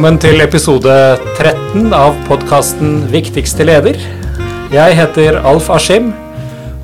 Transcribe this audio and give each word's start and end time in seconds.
Velkommen 0.00 0.16
til 0.24 0.40
episode 0.40 0.92
13 1.36 1.90
av 1.92 2.14
podkasten 2.24 3.02
Viktigste 3.12 3.66
leder. 3.68 3.98
Jeg 4.72 4.94
heter 4.96 5.36
Alf 5.44 5.66
Askim, 5.74 6.06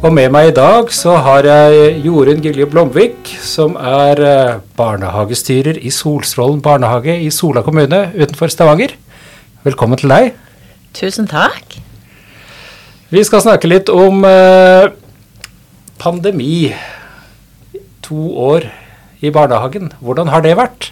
og 0.04 0.10
med 0.12 0.34
meg 0.34 0.50
i 0.50 0.52
dag 0.58 0.90
så 0.92 1.14
har 1.24 1.48
jeg 1.48 1.94
Jorunn 2.04 2.42
Gilje 2.44 2.66
Blomvik, 2.68 3.30
som 3.40 3.78
er 3.80 4.20
eh, 4.20 4.58
barnehagestyrer 4.76 5.80
i 5.80 5.88
Solstrålen 5.88 6.60
barnehage 6.60 7.14
i 7.24 7.30
Sola 7.32 7.62
kommune 7.64 8.02
utenfor 8.12 8.52
Stavanger. 8.52 8.92
Velkommen 9.64 9.96
til 9.96 10.12
deg. 10.12 10.36
Tusen 11.00 11.24
takk. 11.32 11.78
Vi 13.08 13.24
skal 13.24 13.46
snakke 13.46 13.70
litt 13.72 13.88
om 13.88 14.28
eh, 14.28 14.90
pandemi. 16.04 16.68
To 18.10 18.28
år 18.52 18.68
i 19.24 19.32
barnehagen. 19.32 19.94
Hvordan 20.04 20.34
har 20.36 20.44
det 20.44 20.58
vært? 20.60 20.90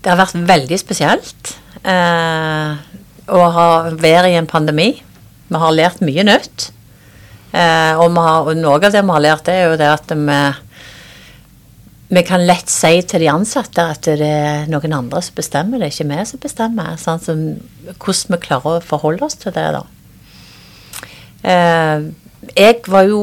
Det 0.00 0.08
har 0.08 0.20
vært 0.20 0.38
veldig 0.48 0.78
spesielt 0.80 1.54
eh, 1.84 2.76
å 3.30 3.40
ha, 3.54 3.66
være 4.00 4.30
i 4.32 4.38
en 4.38 4.48
pandemi. 4.48 4.94
Vi 5.50 5.60
har 5.60 5.76
lært 5.76 6.00
mye 6.04 6.24
nytt. 6.24 6.70
Eh, 7.50 7.98
og, 7.98 8.16
har, 8.16 8.46
og, 8.46 8.54
noe 8.56 8.78
av 8.78 8.88
det 8.94 9.02
vi 9.02 9.14
har 9.14 9.24
lært, 9.26 9.50
er 9.52 9.66
jo 9.66 9.78
det 9.80 9.90
at 9.90 10.14
vi, 10.14 10.38
vi 12.16 12.24
kan 12.26 12.46
lett 12.46 12.72
si 12.72 12.94
til 13.04 13.24
de 13.24 13.30
ansatte 13.32 13.84
at 13.92 14.08
det 14.08 14.30
er 14.30 14.70
noen 14.72 14.96
andre 15.02 15.22
som 15.26 15.36
bestemmer, 15.36 15.82
det 15.82 15.90
er 15.90 15.94
ikke 15.96 16.08
vi 16.14 16.26
som 16.32 16.42
bestemmer. 16.46 16.96
Sånn 17.02 17.22
som, 17.26 17.44
hvordan 17.92 18.36
vi 18.36 18.42
klarer 18.46 18.78
å 18.78 18.86
forholde 18.86 19.28
oss 19.28 19.36
til 19.42 19.54
det, 19.56 19.68
da. 19.76 19.84
Eh, 21.50 22.08
jeg 22.56 22.80
var 22.88 23.08
jo 23.08 23.22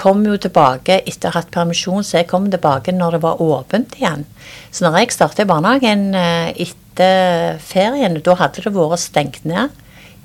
kom 0.00 0.22
jo 0.24 0.38
tilbake 0.40 1.02
etter 1.04 1.28
å 1.28 1.34
ha 1.34 1.42
hatt 1.42 1.52
permisjon, 1.52 2.04
så 2.06 2.20
jeg 2.20 2.30
kom 2.30 2.48
tilbake 2.52 2.94
når 2.96 3.18
det 3.18 3.22
var 3.24 3.42
åpent 3.44 3.98
igjen. 3.98 4.24
Så 4.72 4.86
når 4.86 5.02
jeg 5.02 5.14
startet 5.16 5.44
i 5.44 5.50
barnehagen 5.50 6.10
eh, 6.16 6.52
etter 6.64 7.60
ferien, 7.64 8.16
da 8.24 8.36
hadde 8.40 8.64
det 8.64 8.72
vært 8.74 9.02
stengt 9.02 9.44
ned 9.48 9.76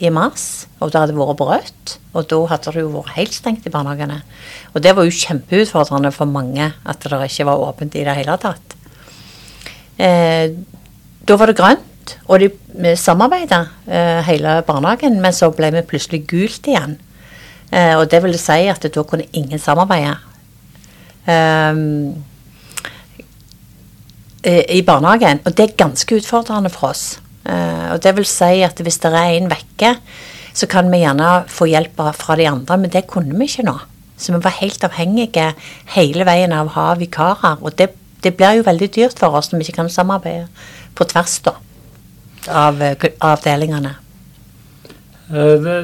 i 0.04 0.12
mars, 0.12 0.66
og 0.80 0.92
det 0.92 1.02
hadde 1.02 1.18
vært 1.18 1.40
brøtt. 1.40 1.96
Og 2.16 2.28
da 2.32 2.40
hadde 2.52 2.76
det 2.76 2.84
jo 2.84 2.94
vært 2.94 3.16
helt 3.18 3.36
stengt 3.36 3.68
i 3.68 3.74
barnehagene. 3.74 4.22
Og 4.74 4.84
det 4.84 4.96
var 4.96 5.08
jo 5.08 5.20
kjempeutfordrende 5.20 6.14
for 6.16 6.32
mange 6.32 6.72
at 6.72 7.04
det 7.04 7.20
ikke 7.28 7.48
var 7.50 7.64
åpent 7.68 7.96
i 8.00 8.06
det 8.08 8.16
hele 8.16 8.38
tatt. 8.40 8.78
Eh, 10.00 10.52
da 11.26 11.38
var 11.40 11.52
det 11.52 11.60
grønt, 11.60 12.16
og 12.30 12.44
de 12.44 12.96
samarbeida 13.00 13.64
eh, 13.88 14.22
hele 14.28 14.60
barnehagen, 14.68 15.20
men 15.24 15.36
så 15.36 15.50
ble 15.56 15.72
vi 15.74 15.88
plutselig 15.90 16.26
gult 16.30 16.68
igjen. 16.70 17.00
Eh, 17.72 17.96
og 17.98 18.08
det 18.12 18.22
vil 18.24 18.38
si 18.40 18.66
at 18.70 18.86
da 18.86 19.04
kunne 19.08 19.28
ingen 19.34 19.60
samarbeide. 19.60 20.16
Um, 21.26 22.24
I 24.46 24.82
barnehagen. 24.86 25.42
Og 25.46 25.58
det 25.58 25.64
er 25.64 25.80
ganske 25.80 26.20
utfordrende 26.20 26.70
for 26.70 26.92
oss. 26.92 27.18
Uh, 27.46 27.96
og 27.96 28.04
det 28.04 28.14
vil 28.18 28.28
si 28.30 28.62
at 28.66 28.80
hvis 28.82 29.02
det 29.02 29.12
er 29.14 29.34
en 29.40 29.50
vekke, 29.50 29.96
så 30.56 30.70
kan 30.70 30.90
vi 30.92 31.02
gjerne 31.02 31.44
få 31.52 31.68
hjelp 31.70 32.00
fra 32.16 32.38
de 32.38 32.48
andre, 32.50 32.78
men 32.78 32.94
det 32.94 33.08
kunne 33.10 33.36
vi 33.38 33.50
ikke 33.50 33.66
nå. 33.66 33.76
Så 34.18 34.32
vi 34.32 34.40
var 34.46 34.56
helt 34.62 34.84
avhengige 34.86 35.50
hele 35.98 36.26
veien 36.26 36.54
av 36.56 36.70
å 36.70 36.76
ha 36.78 36.88
vikarer. 36.96 37.60
Og 37.62 37.76
det, 37.78 37.90
det 38.24 38.36
blir 38.38 38.60
jo 38.60 38.68
veldig 38.70 38.90
dyrt 38.96 39.20
for 39.20 39.36
oss 39.36 39.52
når 39.52 39.60
vi 39.60 39.68
ikke 39.68 39.82
kan 39.82 39.92
samarbeide 39.92 40.48
på 40.96 41.10
tvers 41.10 41.40
da, 41.44 41.58
av 42.48 42.82
avdelingene. 43.20 43.98
Uh, 45.34 45.58
det 45.66 45.80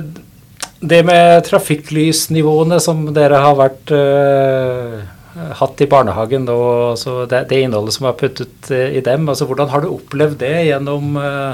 det 0.82 1.02
med 1.06 1.44
trafikklysnivåene 1.46 2.80
som 2.82 3.04
dere 3.14 3.42
har 3.44 3.58
vært 3.60 3.92
uh, 3.94 5.02
hatt 5.60 5.84
i 5.84 5.88
barnehagen, 5.90 6.48
og 6.50 6.98
det, 7.30 7.44
det, 7.52 7.60
innholdet 7.62 7.96
som 7.96 8.08
er 8.10 8.18
puttet 8.18 8.72
uh, 8.74 8.88
i 8.90 9.04
dem, 9.06 9.30
altså 9.30 9.46
hvordan 9.50 9.70
har 9.72 9.84
du 9.84 9.92
opplevd 9.92 10.40
det 10.42 10.56
gjennom 10.72 11.20
uh, 11.22 11.54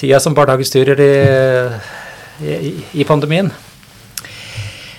tida 0.00 0.20
som 0.22 0.36
barnehagestyrer 0.36 1.04
i, 1.04 1.12
i, 2.44 2.74
i 3.04 3.08
pandemien? 3.08 3.52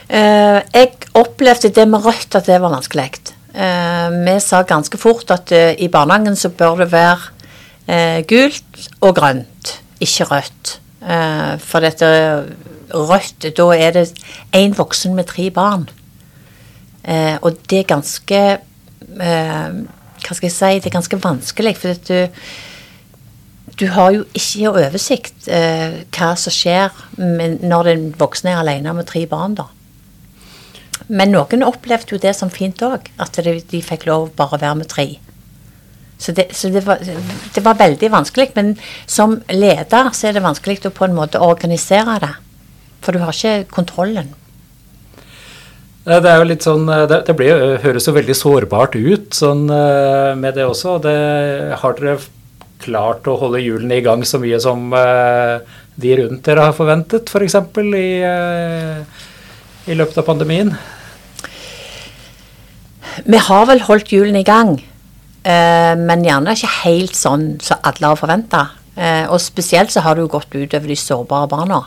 jeg 0.05 0.91
opplevde 1.17 1.71
det 1.73 1.83
med 1.89 2.03
rødt 2.05 2.35
at 2.37 2.45
det 2.45 2.59
var 2.61 2.69
vanskelig. 2.69 3.07
vi 3.49 4.35
sa 4.39 4.59
ganske 4.61 4.99
fort 5.01 5.31
at 5.33 5.49
i 5.51 5.87
barnehagen 5.89 6.37
så 6.37 6.51
bør 6.53 6.83
det 6.83 6.87
være 6.91 8.21
gult 8.29 8.85
og 9.01 9.15
grønt, 9.17 9.71
ikke 9.97 10.27
rødt. 10.29 10.75
for 11.65 11.81
dette 11.81 12.11
rødt, 12.93 13.47
da 13.57 13.67
er 13.75 13.95
det 13.95 14.05
én 14.55 14.75
voksen 14.77 15.15
med 15.15 15.29
tre 15.31 15.49
barn. 15.53 15.87
Eh, 17.03 17.37
og 17.41 17.57
det 17.69 17.83
er 17.83 17.91
ganske 17.91 18.39
eh, 18.57 19.73
Hva 20.25 20.33
skal 20.33 20.47
jeg 20.47 20.53
si 20.55 20.69
Det 20.79 20.87
er 20.89 20.95
ganske 20.95 21.19
vanskelig, 21.21 21.75
for 21.77 21.99
du, 22.07 22.31
du 23.77 23.85
har 23.93 24.09
jo 24.15 24.23
ikke 24.33 24.71
oversikt 24.71 25.49
eh, 25.51 26.01
hva 26.15 26.31
som 26.39 26.53
skjer 26.53 26.95
når 27.17 27.91
den 27.91 28.07
voksne 28.17 28.55
er 28.55 28.63
alene 28.63 28.95
med 28.97 29.05
tre 29.11 29.25
barn, 29.29 29.57
da. 29.59 29.67
Men 31.07 31.33
noen 31.35 31.65
opplevde 31.67 32.15
jo 32.15 32.21
det 32.21 32.33
som 32.37 32.49
fint 32.49 32.81
òg, 32.85 33.11
at 33.21 33.37
de, 33.45 33.59
de, 33.61 33.81
fikk 33.83 34.07
lov 34.09 34.31
bare 34.37 34.57
å 34.57 34.61
være 34.63 34.79
med 34.79 34.89
tre. 34.89 35.07
Så, 36.17 36.31
det, 36.31 36.47
så 36.55 36.71
det, 36.71 36.85
var, 36.85 37.03
det, 37.03 37.61
var, 37.61 37.75
veldig 37.77 38.09
vanskelig. 38.11 38.53
Men 38.55 38.73
som 39.05 39.37
leder 39.51 40.09
så 40.15 40.29
er 40.29 40.37
det 40.37 40.45
vanskelig 40.45 40.87
å 40.87 40.93
på 40.95 41.05
en 41.09 41.17
måte 41.17 41.43
organisere 41.43 42.17
det. 42.23 42.31
For 43.05 43.13
du 43.13 43.21
har 43.21 43.35
ikke 43.37 43.69
kontrollen. 43.69 44.33
Det 46.05 46.29
er 46.29 46.37
jo 46.37 46.45
litt 46.45 46.65
sånn, 46.65 46.85
det, 47.09 47.23
det 47.25 47.33
blir, 47.33 47.79
høres 47.81 48.05
jo 48.05 48.13
veldig 48.13 48.33
sårbart 48.37 48.93
ut 48.93 49.33
sånn, 49.33 49.63
eh, 49.73 50.33
med 50.37 50.53
det 50.53 50.67
også. 50.69 50.99
Det, 51.01 51.13
har 51.81 51.95
dere 51.97 52.19
klart 52.83 53.25
å 53.25 53.37
holde 53.41 53.63
hjulene 53.63 53.97
i 53.97 54.03
gang 54.05 54.21
så 54.27 54.37
mye 54.37 54.59
som 54.61 54.91
de 54.93 56.11
rundt 56.19 56.45
dere 56.45 56.67
har 56.67 56.75
forventet, 56.77 57.31
f.eks. 57.31 57.55
For 57.73 57.97
i, 57.97 58.09
i 59.89 59.97
løpet 59.97 60.19
av 60.21 60.27
pandemien? 60.27 60.75
Vi 63.25 63.41
har 63.47 63.65
vel 63.71 63.81
holdt 63.87 64.13
hjulene 64.13 64.43
i 64.43 64.45
gang, 64.45 64.75
men 65.45 66.27
gjerne 66.27 66.53
ikke 66.53 66.73
helt 66.83 67.17
sånn 67.17 67.55
som 67.63 67.81
alle 67.81 68.11
har 68.11 68.19
forventa. 68.19 68.65
og 69.31 69.39
spesielt 69.41 69.95
så 69.95 70.05
har 70.05 70.13
det 70.13 70.27
jo 70.27 70.33
gått 70.35 70.53
utover 70.53 70.91
de 70.91 70.99
sårbare 70.99 71.49
barna. 71.49 71.81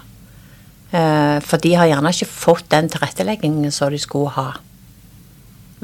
Eh, 0.90 1.38
for 1.44 1.60
de 1.60 1.74
har 1.76 1.88
gjerne 1.90 2.12
ikke 2.14 2.30
fått 2.30 2.70
den 2.72 2.88
tilretteleggingen 2.88 3.72
som 3.74 3.92
de 3.92 3.98
skulle 4.00 4.32
ha 4.38 4.46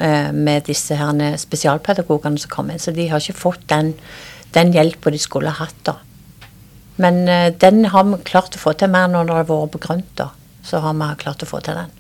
eh, 0.01 0.31
med 0.33 0.65
disse 0.71 0.97
her 0.97 1.37
spesialpedagogene 1.41 2.41
som 2.41 2.53
kom 2.53 2.73
inn. 2.73 2.81
Så 2.81 2.95
de 2.97 3.11
har 3.11 3.21
ikke 3.21 3.43
fått 3.43 3.67
den, 3.73 3.93
den 4.57 4.73
hjelpa 4.73 5.13
de 5.13 5.21
skulle 5.21 5.53
hatt. 5.53 5.77
da. 5.85 5.99
Men 6.97 7.27
eh, 7.29 7.51
den 7.53 7.85
har 7.93 8.09
vi 8.09 8.23
klart 8.25 8.57
å 8.57 8.63
få 8.63 8.73
til 8.81 8.93
mer 8.95 9.13
når 9.13 9.29
det 9.29 9.37
har 9.43 9.51
vært 9.51 9.77
på 9.77 9.83
grønt. 9.85 10.09
da. 10.17 10.31
Så 10.65 10.81
har 10.81 10.97
vi 10.97 11.11
klart 11.21 11.45
å 11.45 11.51
få 11.51 11.61
til 11.61 11.77
den. 11.83 11.93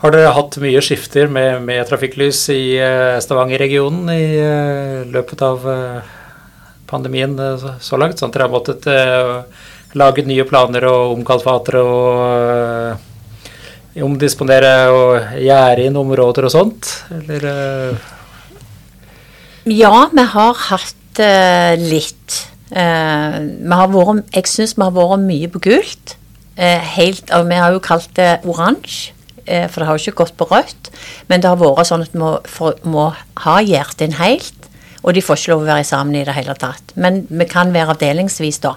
Har 0.00 0.12
dere 0.12 0.32
hatt 0.36 0.56
mye 0.60 0.80
skifter 0.84 1.30
med, 1.32 1.62
med 1.64 1.84
trafikklys 1.88 2.42
i 2.52 2.76
Stavanger-regionen 3.24 4.10
i 4.12 5.06
løpet 5.08 5.44
av 5.44 5.62
pandemien 6.90 7.38
så 7.80 8.00
langt? 8.00 8.20
Sånn 8.20 8.28
at 8.28 8.36
dere 8.36 8.48
har 8.48 8.52
måttet 8.52 8.88
laget 9.98 10.28
nye 10.28 10.44
planer 10.48 10.86
og 10.88 11.14
omkalfatere 11.18 11.82
og 11.82 12.94
uh, 12.94 14.02
omdisponere 14.04 14.74
og 14.90 15.38
gjerde 15.38 15.86
inn 15.88 16.00
områder 16.00 16.48
og 16.48 16.54
sånt? 16.54 16.90
Eller 17.14 17.46
uh... 17.46 18.10
Ja, 19.70 20.08
vi 20.12 20.26
har 20.34 20.66
hatt 20.68 21.22
uh, 21.22 21.72
litt. 21.80 22.42
Vært, 22.74 24.22
jeg 24.34 24.50
syns 24.50 24.74
vi 24.74 24.82
har 24.82 24.94
vært 24.96 25.22
mye 25.22 25.50
på 25.52 25.60
gult. 25.68 26.16
helt, 26.56 27.30
og 27.34 27.46
vi 27.50 27.58
har 27.58 27.74
jo 27.74 27.82
kalt 27.82 28.10
det 28.16 28.40
oransje, 28.46 29.12
for 29.44 29.78
det 29.78 29.86
har 29.86 29.98
jo 29.98 30.02
ikke 30.02 30.22
gått 30.24 30.36
på 30.38 30.48
rødt. 30.50 30.90
Men 31.28 31.42
det 31.42 31.50
har 31.50 31.60
vært 31.60 31.86
sånn 31.86 32.02
at 32.02 32.14
vi 32.14 32.22
må, 32.22 32.32
for, 32.50 32.74
må 32.82 33.12
ha 33.44 33.56
hjertet 33.62 34.08
inn 34.08 34.18
helt. 34.18 34.63
Og 35.04 35.12
de 35.12 35.22
får 35.24 35.36
ikke 35.36 35.52
lov 35.52 35.64
å 35.64 35.68
være 35.68 35.84
sammen 35.84 36.16
i 36.16 36.24
det 36.24 36.34
hele 36.36 36.54
tatt. 36.56 36.94
Men 36.96 37.22
vi 37.28 37.46
kan 37.48 37.72
være 37.74 37.92
avdelingsvis, 37.92 38.62
da. 38.64 38.74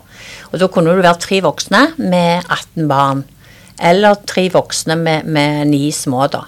Og 0.52 0.60
da 0.60 0.68
kunne 0.72 0.92
du 0.92 1.00
være 1.00 1.24
tre 1.24 1.40
voksne 1.46 1.84
med 1.98 2.44
18 2.44 2.90
barn. 2.90 3.24
Eller 3.80 4.18
tre 4.28 4.48
voksne 4.52 4.98
med, 5.00 5.30
med 5.32 5.70
ni 5.72 5.86
små, 5.96 6.26
da. 6.34 6.44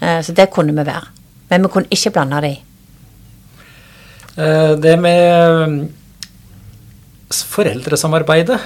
Eh, 0.00 0.18
så 0.24 0.34
det 0.34 0.50
kunne 0.54 0.74
vi 0.74 0.86
være. 0.88 1.12
Men 1.52 1.64
vi 1.64 1.70
kunne 1.72 1.94
ikke 1.94 2.12
blande 2.16 2.42
de. 2.42 2.52
Eh, 4.38 4.74
det 4.82 4.96
med 4.98 5.68
mm, 5.68 5.78
foreldresamarbeidet 7.54 8.58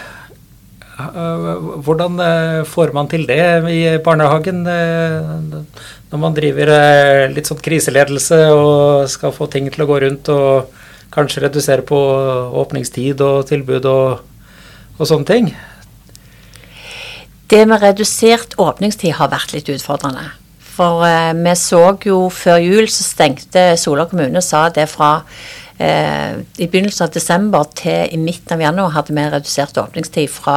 hvordan 1.84 2.20
eh, 2.22 2.60
får 2.68 2.92
man 2.96 3.08
til 3.10 3.26
det 3.28 3.40
i 3.72 3.80
barnehagen 4.04 4.62
eh, 4.68 5.32
når 6.12 6.20
man 6.20 6.36
driver 6.36 6.72
litt 7.32 7.48
sånn 7.48 7.62
kriseledelse 7.62 8.38
og 8.52 9.08
skal 9.10 9.34
få 9.34 9.48
ting 9.52 9.70
til 9.72 9.84
å 9.84 9.88
gå 9.88 10.00
rundt 10.04 10.30
og 10.32 10.78
kanskje 11.12 11.44
redusere 11.46 11.84
på 11.86 11.98
åpningstid 12.62 13.20
og 13.24 13.46
tilbud 13.48 13.88
og, 13.88 14.22
og 14.98 15.08
sånne 15.08 15.28
ting? 15.28 15.52
Det 17.52 17.66
med 17.68 17.82
redusert 17.84 18.54
åpningstid 18.60 19.18
har 19.18 19.28
vært 19.32 19.52
litt 19.52 19.68
utfordrende. 19.68 20.30
For 20.72 21.04
eh, 21.04 21.32
vi 21.36 21.52
så 21.58 21.82
jo 22.06 22.26
før 22.32 22.62
jul 22.64 22.88
så 22.88 23.04
stengte 23.04 23.72
Sola 23.80 24.06
kommune 24.08 24.40
sa 24.44 24.68
det 24.72 24.88
fra 24.88 25.18
eh, 25.20 25.61
I 25.82 26.66
begynnelsen 26.70 27.08
av 27.08 27.14
desember 27.14 27.64
til 27.74 28.12
i 28.14 28.18
midten 28.20 28.54
av 28.54 28.60
januar 28.62 28.92
hadde 28.94 29.14
vi 29.16 29.24
redusert 29.32 29.78
åpningstid 29.80 30.30
fra 30.30 30.56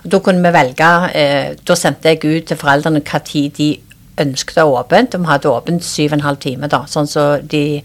og 0.00 0.10
Da 0.14 0.20
kunne 0.24 0.40
vi 0.46 0.52
velge 0.54 0.90
eh, 1.18 1.48
Da 1.60 1.76
sendte 1.76 2.12
jeg 2.12 2.22
ut 2.24 2.46
til 2.48 2.60
foreldrene 2.60 3.02
hva 3.04 3.20
tid 3.26 3.52
de 3.58 3.68
ønsket 4.22 4.62
åpent. 4.62 5.12
De 5.12 5.28
hadde 5.28 5.50
åpent 5.50 5.84
syv 5.84 6.12
og 6.12 6.18
en 6.18 6.26
halv 6.26 6.40
time, 6.42 6.68
da, 6.68 6.82
sånn 6.86 7.08
som 7.08 7.38
så 7.40 7.46
de 7.48 7.82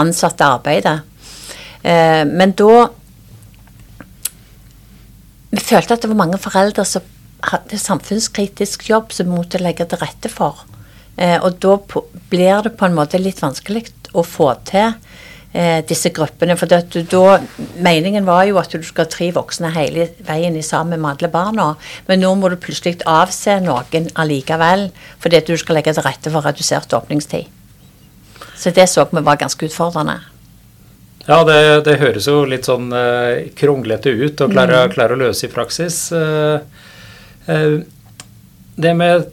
ansatte 0.00 0.44
arbeidet. 0.44 1.00
Eh, 1.82 2.24
men 2.24 2.54
da 2.56 2.88
Vi 5.56 5.62
følte 5.62 5.94
at 5.94 6.02
det 6.02 6.10
var 6.10 6.18
mange 6.18 6.38
foreldre 6.42 6.84
som 6.84 7.04
hadde 7.46 7.78
samfunnskritisk 7.78 8.88
jobb 8.90 9.12
som 9.14 9.28
vi 9.30 9.38
måtte 9.38 9.60
legge 9.62 9.86
til 9.88 10.00
rette 10.02 10.28
for. 10.28 10.66
Eh, 11.16 11.38
og 11.38 11.56
da 11.62 11.78
blir 12.28 12.66
det 12.66 12.74
på 12.76 12.84
en 12.84 12.96
måte 12.96 13.20
litt 13.22 13.40
vanskelig 13.40 13.86
å 14.12 14.24
få 14.26 14.50
til 14.68 14.92
eh, 15.56 15.80
disse 15.88 16.12
gruppene. 16.14 16.56
For 16.60 16.70
det, 16.70 17.06
da, 17.10 17.38
meningen 17.82 18.28
var 18.28 18.44
jo 18.48 18.60
at 18.60 18.76
du 18.76 18.84
skal 18.86 19.08
tre 19.12 19.30
voksne 19.34 19.72
hele 19.74 20.10
veien 20.28 20.56
sammen 20.62 21.00
med 21.00 21.16
alle 21.16 21.32
barna. 21.32 21.72
Men 22.10 22.22
nå 22.22 22.34
må 22.38 22.52
du 22.52 22.58
plutselig 22.60 23.00
avse 23.08 23.58
noen 23.64 24.10
allikevel 24.14 24.90
fordi 25.22 25.40
at 25.40 25.50
du 25.50 25.56
skal 25.60 25.80
legge 25.80 25.96
til 25.96 26.06
rette 26.06 26.32
for 26.32 26.46
redusert 26.46 26.94
åpningstid. 26.96 27.48
Så 28.56 28.72
det 28.72 28.88
så 28.88 29.04
vi 29.10 29.24
var 29.24 29.40
ganske 29.40 29.68
utfordrende. 29.68 30.20
Ja, 31.26 31.40
det, 31.42 31.58
det 31.88 31.98
høres 31.98 32.28
jo 32.30 32.44
litt 32.46 32.68
sånn 32.68 32.92
eh, 32.94 33.48
kronglete 33.58 34.12
ut 34.14 34.40
å 34.44 34.46
klare, 34.46 34.84
mm. 34.86 34.92
klare, 34.94 35.16
å 35.16 35.22
løse 35.24 35.48
i 35.48 35.50
praksis. 35.50 35.98
Eh, 36.14 36.60
uh, 37.50 37.80
det 38.76 38.92
med 38.94 39.26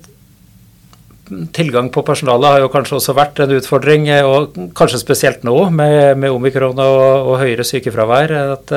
tilgang 1.56 1.90
på 1.94 2.04
personale 2.06 2.50
har 2.50 2.64
jo 2.64 2.72
kanskje 2.74 2.98
også 3.00 3.16
vært 3.18 3.42
en 3.44 3.54
utfordring, 3.58 4.08
eh, 4.14 4.26
og 4.26 4.56
kanskje 4.78 5.02
spesielt 5.02 5.46
nå 5.48 5.56
med, 5.74 6.18
med 6.22 6.34
omikron 6.34 6.80
og, 6.80 7.00
og, 7.30 7.38
høyere 7.44 7.66
sykefravær. 7.68 8.36
at 8.58 8.76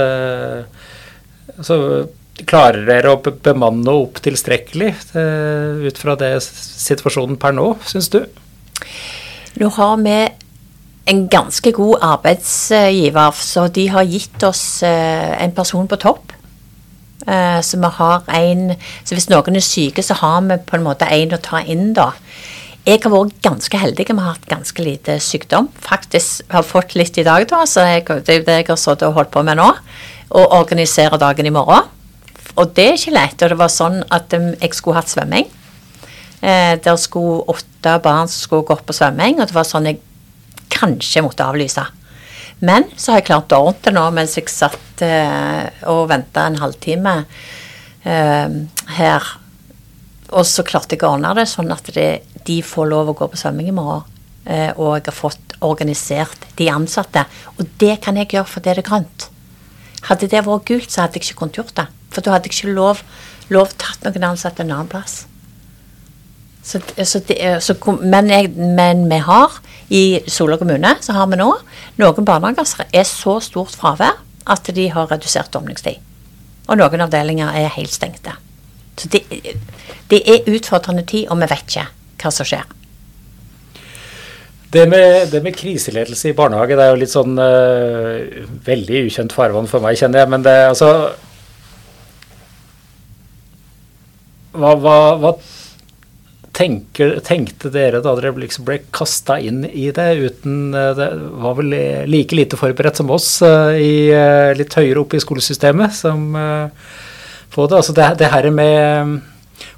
så 1.64 1.80
Klarer 2.36 2.82
dere 2.84 3.14
å 3.14 3.20
bemanne 3.24 3.92
opp 3.96 4.18
tilstrekkelig 4.20 4.90
uh, 5.14 5.80
ut 5.80 5.96
fra 5.96 6.18
det 6.20 6.34
situasjonen 6.44 7.38
per 7.40 7.54
nå, 7.56 7.70
syns 7.88 8.10
du? 8.12 8.18
Nå 9.56 9.70
har 9.72 9.94
vi 10.02 10.18
en 11.08 11.22
ganske 11.32 11.72
god 11.72 12.04
arbeidsgiver, 12.04 13.40
så 13.40 13.64
de 13.72 13.86
har 13.88 14.04
gitt 14.04 14.44
oss 14.44 14.82
en 14.84 15.56
person 15.56 15.88
på 15.88 15.96
topp. 16.02 16.35
Så 17.26 17.80
vi 17.82 17.88
har 17.90 18.22
en 18.38 18.68
Så 18.78 19.16
hvis 19.16 19.26
noen 19.26 19.56
er 19.58 19.64
syke, 19.64 20.02
så 20.02 20.14
har 20.20 20.44
vi 20.46 20.60
på 20.62 20.76
en 20.76 20.84
måte 20.84 21.08
en 21.10 21.34
å 21.34 21.40
ta 21.42 21.58
inn, 21.66 21.88
da. 21.96 22.12
Jeg 22.86 23.00
har 23.02 23.10
vært 23.10 23.40
ganske 23.42 23.78
heldig. 23.82 24.06
Vi 24.06 24.14
har 24.14 24.36
hatt 24.36 24.46
ganske 24.46 24.84
lite 24.86 25.16
sykdom. 25.18 25.66
Faktisk 25.82 26.44
har 26.54 26.62
fått 26.62 26.94
litt 26.94 27.18
i 27.18 27.24
dag, 27.26 27.42
da, 27.50 27.64
så 27.66 27.82
jeg, 27.82 28.04
det 28.06 28.30
er 28.30 28.46
det 28.46 28.58
jeg 28.60 28.68
har 28.70 29.02
og 29.08 29.16
holdt 29.18 29.32
på 29.34 29.42
med 29.42 29.58
nå. 29.58 29.66
Og 30.38 30.54
organisere 30.54 31.18
dagen 31.18 31.50
i 31.50 31.54
morgen. 31.54 31.90
Og 32.56 32.70
det 32.78 32.86
er 32.86 32.94
ikke 32.94 33.16
lett. 33.16 33.42
Og 33.42 33.50
det 33.50 33.58
var 33.58 33.72
sånn 33.74 34.04
at 34.14 34.32
um, 34.38 34.52
jeg 34.62 34.78
skulle 34.78 35.00
hatt 35.00 35.10
svømming. 35.10 35.50
Eh, 36.40 36.76
der 36.78 36.96
skulle 37.00 37.42
åtte 37.50 37.96
barn 38.04 38.30
som 38.30 38.38
skulle 38.38 38.68
gå 38.68 38.78
på 38.86 38.94
svømming, 38.94 39.40
og 39.40 39.48
det 39.48 39.56
var 39.56 39.66
sånn 39.66 39.88
jeg 39.88 39.98
kanskje 40.70 41.24
måtte 41.24 41.46
avlyse. 41.46 41.82
Men 42.64 42.86
så 42.96 43.12
har 43.12 43.20
jeg 43.20 43.28
klart 43.28 43.52
å 43.52 43.60
ordne 43.68 43.84
det 43.84 43.94
nå 43.96 44.04
mens 44.16 44.36
jeg 44.38 44.48
satt 44.52 45.02
eh, 45.04 45.66
og 45.92 46.06
venta 46.08 46.46
en 46.48 46.58
halvtime 46.60 47.16
eh, 48.06 48.56
her. 48.96 49.28
Og 50.32 50.46
så 50.48 50.64
klarte 50.66 50.96
jeg 50.96 51.04
å 51.04 51.12
ordne 51.14 51.34
det 51.36 51.46
sånn 51.50 51.72
at 51.74 51.92
det, 51.94 52.10
de 52.48 52.60
får 52.64 52.88
lov 52.92 53.12
å 53.12 53.16
gå 53.18 53.28
på 53.32 53.40
svømming 53.40 53.70
i 53.72 53.76
morgen. 53.76 54.08
Eh, 54.46 54.70
og 54.78 54.96
jeg 54.96 55.08
har 55.10 55.18
fått 55.18 55.56
organisert 55.66 56.48
de 56.56 56.70
ansatte. 56.72 57.26
Og 57.58 57.68
det 57.82 57.98
kan 58.04 58.16
jeg 58.16 58.32
gjøre 58.32 58.54
fordi 58.56 58.72
det 58.72 58.84
er 58.84 58.88
grønt. 58.88 59.28
Hadde 60.06 60.28
det 60.30 60.44
vært 60.46 60.68
gult, 60.70 60.90
så 60.92 61.04
hadde 61.04 61.18
jeg 61.18 61.26
ikke 61.26 61.40
kunnet 61.42 61.60
gjort 61.60 61.76
det. 61.76 61.88
For 62.14 62.24
da 62.24 62.36
hadde 62.36 62.48
jeg 62.48 62.60
ikke 62.60 62.76
lov, 62.76 63.02
lov 63.52 63.72
tatt 63.76 64.06
noen 64.06 64.30
ansatte 64.32 64.64
en 64.64 64.72
annen 64.72 64.90
plass. 64.90 65.24
Så, 66.66 66.80
så 67.04 67.20
det, 67.28 67.38
så, 67.62 67.76
men, 68.02 68.30
jeg, 68.30 68.50
men, 68.50 69.04
vi 69.10 69.20
har 69.22 69.52
i 69.88 70.20
Sola 70.26 70.56
kommune 70.58 70.96
så 71.00 71.14
har 71.14 71.28
vi 71.30 71.38
nå 71.38 71.52
noen 72.00 72.26
barnehager 72.26 72.66
som 72.66 72.88
er 72.90 73.06
så 73.06 73.36
stort 73.44 73.76
fravær 73.78 74.16
at 74.50 74.70
de 74.74 74.88
har 74.90 75.06
redusert 75.12 75.54
åpningstid. 75.54 76.00
Og 76.66 76.80
noen 76.80 77.04
avdelinger 77.04 77.54
er 77.54 77.70
helt 77.76 77.94
stengte. 77.94 78.34
Så 78.98 79.10
det, 79.12 79.22
det 80.10 80.20
er 80.26 80.50
utfordrende 80.50 81.04
tid, 81.06 81.28
og 81.30 81.38
vi 81.38 81.48
vet 81.52 81.62
ikke 81.68 81.86
hva 82.22 82.32
som 82.34 82.48
skjer. 82.48 82.66
Det 84.74 84.82
med, 84.90 85.28
det 85.30 85.42
med, 85.44 85.54
kriseledelse 85.54 86.32
i 86.32 86.34
barnehage 86.36 86.74
det 86.74 86.82
er 86.82 86.90
jo 86.90 86.98
litt 86.98 87.12
sånn 87.12 87.38
uh, 87.38 88.42
veldig 88.66 89.04
ukjent 89.06 89.34
farvann 89.36 89.70
for 89.70 89.84
meg, 89.84 89.94
kjenner 90.00 90.24
jeg. 90.24 90.32
Men 90.34 90.46
det 90.46 90.56
altså 90.72 90.90
Hva, 94.56 94.72
hva, 94.80 94.96
hva 95.20 95.30
tenker, 96.56 97.18
tenkte 97.24 97.70
dere 97.72 98.00
da 98.04 98.14
dere 98.16 98.32
liksom 98.40 98.64
ble 98.66 98.80
kasta 98.94 99.36
inn 99.44 99.62
i 99.68 99.90
det 99.94 100.08
uten 100.16 100.74
uh, 100.74 100.94
Det 100.96 101.10
var 101.44 101.58
vel 101.60 101.76
like 102.08 102.36
lite 102.36 102.58
forberedt 102.60 103.02
som 103.02 103.12
oss 103.12 103.28
uh, 103.44 103.76
i, 103.76 104.10
litt 104.56 104.76
høyere 104.76 105.04
oppe 105.04 105.20
i 105.20 105.24
skolesystemet 105.24 105.94
som 105.96 106.28
på 107.52 107.64
det. 107.68 107.78
Altså 107.78 107.94
det, 107.96 108.12
det 108.20 108.32
her 108.32 108.50
med 108.52 109.16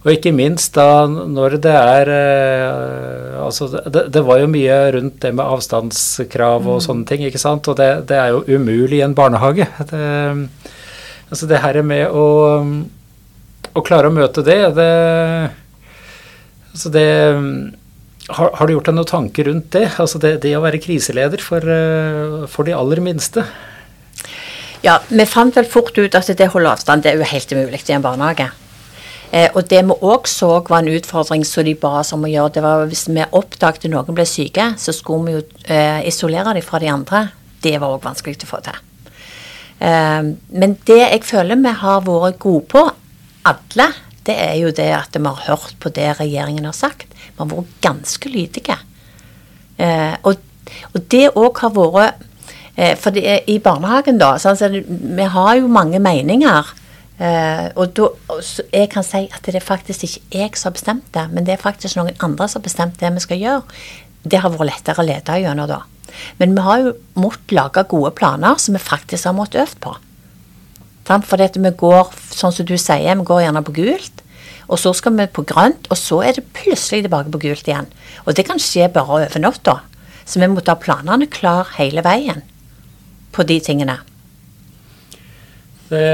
og 0.05 0.11
ikke 0.13 0.33
minst 0.35 0.77
da 0.79 1.07
når 1.09 1.59
det 1.63 1.75
er 1.75 2.11
eh, 2.15 3.37
Altså 3.39 3.69
det, 3.71 4.09
det, 4.13 4.23
var 4.27 4.43
jo 4.43 4.51
mye 4.51 4.77
rundt 4.95 5.21
det 5.23 5.31
med 5.33 5.47
avstandskrav 5.47 6.67
og 6.67 6.81
mm. 6.81 6.85
sånne 6.85 7.07
ting, 7.09 7.23
ikke 7.25 7.41
sant. 7.41 7.69
Og 7.71 7.79
det, 7.79 7.87
det 8.11 8.19
er 8.19 8.35
jo 8.35 8.43
umulig 8.59 8.99
i 8.99 9.05
en 9.07 9.15
barnehage. 9.17 9.65
Det, 9.89 10.03
altså 11.31 11.49
det 11.49 11.63
her 11.63 11.79
med 11.87 12.13
å, 12.13 12.27
å 13.73 13.85
klare 13.87 14.11
å 14.11 14.15
møte 14.15 14.45
det, 14.45 14.59
det 14.77 14.91
Altså 16.73 16.93
det 16.95 17.09
har, 18.29 18.51
har, 18.53 18.67
du 18.67 18.75
gjort 18.75 18.91
deg 18.91 18.97
noen 18.99 19.09
tanker 19.09 19.49
rundt 19.49 19.73
det? 19.75 19.87
Altså 20.03 20.21
det, 20.23 20.37
det 20.45 20.55
å 20.59 20.63
være 20.65 20.81
kriseleder 20.83 21.43
for, 21.43 21.65
eh, 21.65 22.47
for 22.51 22.69
de 22.69 22.77
aller 22.77 23.01
minste? 23.05 23.47
Ja, 24.85 25.01
vi 25.09 25.27
fant 25.27 25.57
vel 25.57 25.67
fort 25.67 25.97
ut 25.99 26.15
at 26.15 26.29
det 26.29 26.51
å 26.51 26.55
holde 26.59 26.73
avstand 26.77 27.03
det 27.03 27.13
er 27.13 27.21
jo 27.23 27.29
helt 27.33 27.55
umulig 27.55 27.83
i 27.89 27.95
en 27.97 28.05
barnehage. 28.05 28.51
Eh, 29.31 29.51
og 29.53 29.67
det 29.69 29.81
vi 29.85 29.97
òg 30.09 30.29
så 30.31 30.51
var 30.69 30.81
en 30.81 30.93
utfordring 30.95 31.45
som 31.45 31.67
de 31.67 31.75
ba 31.77 31.99
oss 32.01 32.15
om 32.17 32.25
å 32.25 32.31
gjøre, 32.31 32.55
det 32.55 32.65
var 32.65 32.87
hvis 32.89 33.09
vi 33.11 33.27
oppdaget 33.27 33.89
noen 33.93 34.17
ble 34.17 34.25
syke, 34.29 34.71
så 34.81 34.95
skulle 34.97 35.27
vi 35.27 35.35
jo 35.37 35.43
eh, 35.69 36.05
isolere 36.09 36.55
dem 36.57 36.65
fra 36.65 36.81
de 36.81 36.93
andre. 36.93 37.27
Det 37.61 37.75
var 37.77 37.97
òg 37.97 38.07
vanskelig 38.07 38.45
å 38.47 38.49
få 38.49 38.63
til. 38.65 38.79
Eh, 39.85 40.31
men 40.63 40.77
det 40.89 41.01
jeg 41.03 41.27
føler 41.29 41.61
vi 41.61 41.75
har 41.83 42.07
vært 42.07 42.41
gode 42.45 42.65
på, 42.73 42.87
alle, 43.49 43.91
det 44.29 44.37
er 44.37 44.57
jo 44.61 44.73
det 44.75 44.91
at 44.93 45.17
vi 45.17 45.25
har 45.25 45.45
hørt 45.49 45.77
på 45.81 45.93
det 45.95 46.11
regjeringen 46.21 46.69
har 46.69 46.77
sagt. 46.77 47.09
Vi 47.11 47.37
har 47.41 47.51
vært 47.51 47.77
ganske 47.85 48.33
lydige. 48.33 48.77
Eh, 49.79 50.15
og, 50.27 50.41
og, 50.93 50.99
det 51.13 51.29
òg 51.39 51.61
har 51.63 51.71
vært 51.77 52.25
eh, 52.75 52.97
For 52.99 53.15
det, 53.15 53.45
i 53.47 53.61
barnehagen, 53.63 54.19
da 54.19 54.33
sånn, 54.43 54.81
Vi 54.83 55.29
har 55.37 55.53
jo 55.61 55.71
mange 55.71 56.01
meninger. 56.03 56.75
Eh, 57.19 57.69
og 57.75 57.95
da, 57.99 58.11
så 58.45 58.67
jeg 58.71 58.91
kan 58.93 59.07
si 59.07 59.25
at 59.27 59.47
det 59.47 59.59
er 59.59 59.65
faktisk 59.65 60.05
ikke 60.07 60.43
jeg 60.43 60.59
som 60.59 60.71
har 60.71 60.77
bestemt 60.77 61.09
det, 61.15 61.25
men 61.33 61.47
det 61.47 61.57
er 61.57 61.63
faktisk 61.63 61.99
noen 61.99 62.15
andre 62.23 62.47
som 62.47 62.61
har 62.61 62.69
bestemt 62.69 63.01
det 63.01 63.15
vi 63.17 63.25
skal 63.25 63.41
gjøre. 63.43 63.79
Det 64.29 64.43
har 64.43 64.53
vært 64.55 64.71
lettere 64.71 65.03
å 65.03 65.07
lede 65.07 65.41
gjennom 65.41 65.71
da. 65.71 65.81
Men 66.39 66.55
vi 66.57 66.67
har 66.67 66.85
jo 66.85 66.93
måttet 67.21 67.57
lage 67.57 67.85
gode 67.91 68.13
planer 68.19 68.61
som 68.61 68.77
vi 68.77 68.83
faktisk 68.83 69.29
har 69.29 69.37
måttet 69.37 69.65
øve 69.65 69.83
på. 69.83 69.97
At 71.09 71.57
vi 71.57 71.71
går, 71.81 72.11
sånn 72.37 72.53
som 72.53 72.67
du 72.69 72.77
sier, 72.77 73.17
vi 73.17 73.27
går 73.27 73.47
gjerne 73.47 73.65
på 73.65 73.75
gult, 73.79 74.18
og 74.69 74.81
så 74.81 74.93
skal 74.97 75.17
vi 75.17 75.27
på 75.33 75.45
grønt, 75.49 75.89
og 75.89 75.97
så 75.97 76.21
er 76.29 76.39
det 76.39 76.47
plutselig 76.57 77.07
tilbake 77.07 77.33
på 77.33 77.41
gult 77.47 77.69
igjen. 77.69 77.89
Og 78.27 78.37
det 78.37 78.45
kan 78.49 78.61
skje 78.61 78.91
bare 78.93 79.19
over 79.19 79.41
natta. 79.41 79.79
Så 80.29 80.41
vi 80.43 80.49
må 80.53 80.61
ta 80.61 80.77
planene 80.77 81.29
klar 81.33 81.73
hele 81.79 82.05
veien 82.05 82.45
på 83.33 83.47
de 83.49 83.59
tingene. 83.65 83.97
Det 85.89 86.05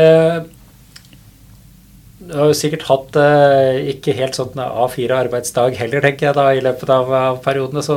du 2.25 2.33
har 2.39 2.49
jo 2.49 2.57
sikkert 2.57 2.87
hatt 2.89 3.17
eh, 3.21 3.91
ikke 3.93 4.15
helt 4.17 4.37
sånn 4.39 4.57
A4-arbeidsdag 4.57 5.75
heller, 5.77 6.01
tenker 6.05 6.31
jeg, 6.31 6.37
da, 6.39 6.47
i 6.57 6.63
løpet 6.65 6.89
av, 6.95 7.11
av 7.13 7.41
periodene. 7.45 7.83
Så 7.85 7.97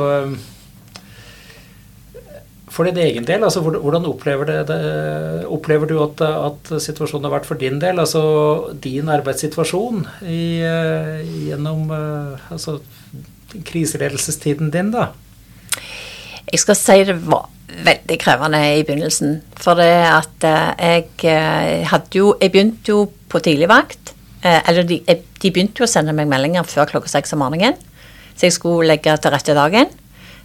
for 2.78 2.86
din 2.86 3.00
egen 3.02 3.26
del, 3.26 3.42
altså, 3.42 3.60
hvordan 3.66 4.06
opplever, 4.06 4.48
det, 4.48 4.58
det, 4.70 4.78
opplever 5.50 5.90
du 5.90 5.96
at, 6.04 6.22
at, 6.22 6.72
situasjonen 6.84 7.26
har 7.26 7.34
vært 7.40 7.48
for 7.50 7.60
din 7.60 7.80
del? 7.82 7.98
Altså 7.98 8.22
din 8.78 9.10
arbeidssituasjon 9.10 10.04
i, 10.22 10.42
uh, 10.62 11.18
gjennom 11.50 11.90
uh, 11.90 12.50
altså, 12.54 12.78
kriseledelsestiden 13.66 14.70
din, 14.74 14.92
da? 14.94 15.10
Jeg 16.48 16.62
skal 16.62 16.78
si 16.78 17.00
det 17.10 17.18
var 17.26 17.50
veldig 17.84 18.16
krevende 18.22 18.62
i 18.78 18.84
begynnelsen. 18.86 19.40
For 19.60 19.76
det 19.76 19.90
at 20.08 20.46
uh, 20.46 20.70
jeg 20.78 21.90
hadde 21.90 22.22
jo 22.22 22.30
Jeg 22.40 22.54
begynte 22.54 22.94
jo 22.94 23.02
på 23.28 23.42
tidligvakt. 23.44 24.14
Eh, 24.42 24.60
eller 24.70 24.86
de, 24.86 25.00
eh, 25.06 25.22
de, 25.42 25.50
begynte 25.50 25.82
jo 25.82 25.86
å 25.88 25.90
sende 25.90 26.14
meg 26.14 26.28
meldinger 26.30 26.66
før 26.66 26.86
klokka 26.92 27.10
seks 27.10 27.34
om 27.34 27.42
morgenen. 27.42 27.78
Så 28.38 28.46
jeg 28.46 28.54
skulle 28.54 28.86
legge 28.86 29.16
til 29.18 29.34
rette 29.34 29.56
dagen. 29.56 29.90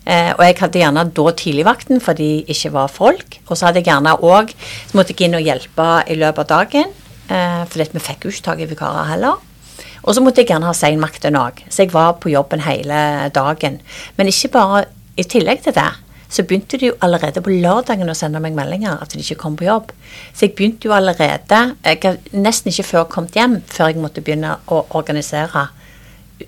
Eh, 0.03 0.33
og 0.35 0.43
jeg 0.43 0.57
hadde 0.59 0.81
gjerne 0.81 1.05
da 1.15 1.31
tidligvakten 1.39 2.01
fordi 2.03 2.29
det 2.43 2.57
ikke 2.57 2.73
var 2.75 2.91
folk. 2.91 3.39
Og 3.47 3.55
så 3.55 3.67
hadde 3.69 3.79
jeg 3.79 3.87
gjerne 3.87 4.17
òg 4.19 4.51
Så 4.51 4.97
måtte 4.97 5.15
jeg 5.15 5.29
inn 5.29 5.39
og 5.39 5.45
hjelpe 5.45 5.89
i 6.11 6.17
løpet 6.19 6.43
av 6.43 6.51
dagen. 6.51 6.93
Eh, 7.29 7.63
fordi 7.71 7.89
vi 7.93 8.03
fikk 8.03 8.25
jo 8.25 8.33
ikke 8.33 8.47
tak 8.49 8.63
i 8.63 8.69
vikarer 8.69 9.11
heller. 9.13 9.39
Og 10.03 10.15
så 10.15 10.21
måtte 10.23 10.43
jeg 10.43 10.51
gjerne 10.51 10.67
ha 10.67 10.75
seinmakten 10.75 11.39
òg. 11.39 11.63
Så 11.69 11.85
jeg 11.85 11.93
var 11.93 12.17
på 12.19 12.31
jobben 12.33 12.65
hele 12.65 13.29
dagen. 13.33 13.79
Men 14.17 14.27
ikke 14.27 14.51
bare 14.51 14.85
i 15.15 15.23
tillegg 15.23 15.63
til 15.63 15.75
det. 15.77 15.91
Så 16.33 16.43
begynte 16.43 16.79
de 16.81 16.89
jo 16.89 16.97
allerede 17.05 17.43
på 17.45 17.53
lørdagen 17.53 18.09
å 18.09 18.15
sende 18.17 18.41
meg 18.41 18.55
meldinger 18.57 18.97
at 18.97 19.13
de 19.13 19.21
ikke 19.21 19.37
kom 19.43 19.55
på 19.55 19.67
jobb. 19.67 19.93
Så 20.33 20.47
jeg 20.47 20.55
begynte 20.57 20.89
jo 20.89 20.95
allerede 20.95 21.75
Jeg 21.85 22.17
nesten 22.33 22.71
ikke 22.71 22.89
før 22.89 23.03
kommet 23.03 23.37
hjem 23.37 23.61
før 23.69 23.91
jeg 23.91 24.01
måtte 24.01 24.21
begynne 24.21 24.57
å 24.67 24.83
organisere 24.97 25.67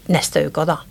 neste 0.09 0.47
uke, 0.49 0.65
da. 0.65 0.81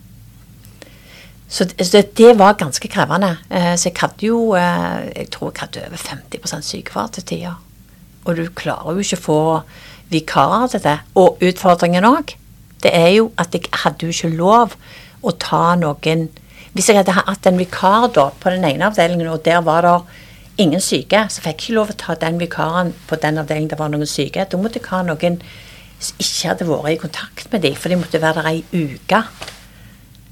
Så, 1.48 1.68
så 1.76 2.02
det 2.16 2.32
var 2.38 2.56
ganske 2.58 2.88
krevende. 2.88 3.36
Eh, 3.50 3.74
så 3.76 3.90
jeg 3.90 4.00
hadde 4.00 4.26
jo 4.26 4.54
eh, 4.58 5.10
Jeg 5.16 5.30
tror 5.30 5.52
jeg 5.52 5.60
hadde 5.60 5.86
over 5.86 5.96
50 5.96 6.62
sykefravær 6.70 7.12
til 7.14 7.26
tider. 7.30 7.60
Og 8.24 8.36
du 8.36 8.46
klarer 8.56 8.96
jo 8.96 9.04
ikke 9.04 9.20
å 9.20 9.24
få 9.24 9.40
vikarer 10.12 10.68
til 10.72 10.82
det. 10.84 10.98
Og 11.20 11.42
utfordringen 11.44 12.08
òg, 12.08 12.34
det 12.82 12.92
er 12.92 13.10
jo 13.18 13.30
at 13.40 13.54
jeg 13.54 13.68
hadde 13.84 14.06
jo 14.06 14.14
ikke 14.14 14.36
lov 14.36 14.76
å 15.24 15.32
ta 15.40 15.74
noen 15.80 16.28
Hvis 16.74 16.88
jeg 16.90 16.98
hadde 16.98 17.14
hatt 17.14 17.46
en 17.46 17.58
vikar 17.58 18.08
da 18.10 18.30
på 18.40 18.50
den 18.50 18.64
ene 18.66 18.88
avdelingen, 18.88 19.28
og 19.30 19.44
der 19.44 19.60
var 19.62 19.86
det 19.86 20.00
ingen 20.58 20.80
syke, 20.82 21.20
så 21.30 21.42
fikk 21.42 21.60
jeg 21.60 21.60
ikke 21.60 21.76
lov 21.76 21.92
å 21.92 21.98
ta 21.98 22.16
den 22.18 22.40
vikaren 22.40 22.90
på 23.06 23.18
den 23.22 23.38
avdelingen 23.38 23.70
der 23.70 23.78
var 23.78 23.92
noen 23.92 24.10
syke. 24.10 24.42
Da 24.50 24.58
måtte 24.58 24.80
jeg 24.80 24.90
ha 24.90 25.04
noen 25.06 25.38
som 26.02 26.18
ikke 26.18 26.50
hadde 26.50 26.66
vært 26.66 26.90
i 26.90 26.98
kontakt 27.04 27.52
med 27.52 27.62
dem, 27.62 27.76
for 27.78 27.94
de 27.94 28.00
måtte 28.00 28.20
være 28.22 28.42
der 28.42 28.50
ei 28.50 28.64
uke. 28.74 29.22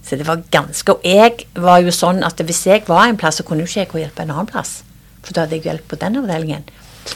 Så 0.02 0.18
det 0.18 0.26
var 0.26 0.42
ganske 0.50 0.96
Og 0.96 1.04
jeg 1.06 1.46
var 1.54 1.78
jo 1.80 1.92
sånn 1.94 2.24
at 2.26 2.40
hvis 2.42 2.66
jeg 2.66 2.82
var 2.88 3.06
en 3.08 3.16
plass, 3.20 3.38
så 3.38 3.46
kunne 3.46 3.62
jo 3.62 3.70
ikke 3.70 3.80
jeg 3.80 3.90
gå 3.92 3.98
og 3.98 4.04
hjelpe 4.04 4.24
en 4.24 4.34
annen 4.34 4.50
plass. 4.50 4.82
For 5.22 5.34
da 5.34 5.44
hadde 5.44 5.60
jeg 5.60 5.68
hjelp 5.68 5.86
på 5.88 5.98
den 6.00 6.18
avdelingen. 6.18 6.66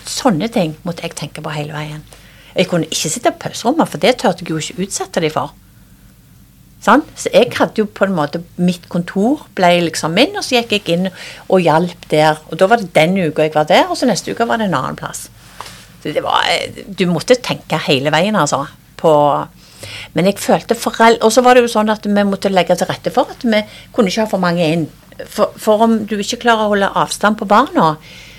Sånne 0.06 0.48
ting 0.52 0.76
måtte 0.86 1.02
jeg 1.06 1.16
tenke 1.18 1.42
på 1.42 1.54
hele 1.54 1.74
veien. 1.74 2.04
Jeg 2.56 2.70
kunne 2.70 2.88
ikke 2.88 3.10
sitte 3.12 3.32
på 3.34 3.46
pauserommet, 3.46 3.90
for 3.90 4.02
det 4.02 4.16
turte 4.22 4.44
jeg 4.44 4.54
jo 4.54 4.62
ikke 4.62 4.86
utsette 4.86 5.22
dem 5.22 5.34
for. 5.34 5.52
Sånn? 6.86 7.02
Så 7.18 7.32
jeg 7.34 7.50
hadde 7.56 7.80
jo 7.80 7.88
på 7.90 8.04
en 8.06 8.14
måte 8.14 8.42
Mitt 8.62 8.84
kontor 8.92 9.46
ble 9.58 9.72
liksom 9.88 10.14
min, 10.14 10.36
og 10.38 10.44
så 10.46 10.60
gikk 10.60 10.76
jeg 10.76 10.94
inn 10.94 11.08
og 11.10 11.58
hjalp 11.64 12.06
der. 12.12 12.38
Og 12.50 12.60
da 12.60 12.68
var 12.70 12.82
det 12.82 12.92
den 12.94 13.16
uka 13.18 13.46
jeg 13.46 13.56
var 13.56 13.68
der, 13.68 13.88
og 13.90 13.98
så 13.98 14.08
neste 14.08 14.32
uke 14.32 14.46
var 14.48 14.60
det 14.60 14.68
en 14.70 14.78
annen 14.78 14.98
plass. 14.98 15.26
Så 16.02 16.14
det 16.14 16.22
var 16.22 16.46
Du 16.86 17.06
måtte 17.10 17.38
tenke 17.42 17.80
hele 17.88 18.12
veien, 18.14 18.36
altså. 18.38 18.66
På 18.96 19.12
Men 20.14 20.28
jeg 20.28 20.40
følte 20.42 20.76
foreldre 20.78 21.24
Og 21.24 21.32
så 21.34 21.42
var 21.44 21.56
det 21.56 21.64
jo 21.66 21.72
sånn 21.72 21.92
at 21.92 22.06
vi 22.06 22.24
måtte 22.26 22.52
legge 22.52 22.76
til 22.76 22.88
rette 22.90 23.12
for 23.14 23.32
at 23.32 23.44
vi 23.44 23.62
kunne 23.94 24.12
ikke 24.12 24.24
ha 24.24 24.30
for 24.30 24.42
mange 24.42 24.64
inn. 24.64 24.86
For, 25.24 25.54
for 25.56 25.84
om 25.86 25.98
du 26.08 26.16
ikke 26.18 26.42
klarer 26.44 26.66
å 26.66 26.72
holde 26.74 26.92
avstand 27.00 27.38
på 27.40 27.48
barna, 27.48 27.94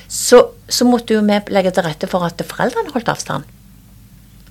så, 0.07 0.43
så 0.69 0.87
måtte 0.87 1.17
jo 1.17 1.23
vi 1.25 1.39
legge 1.51 1.73
til 1.73 1.85
rette 1.87 2.09
for 2.09 2.25
at 2.27 2.41
foreldrene 2.47 2.93
holdt 2.93 3.09
avstand. 3.11 3.47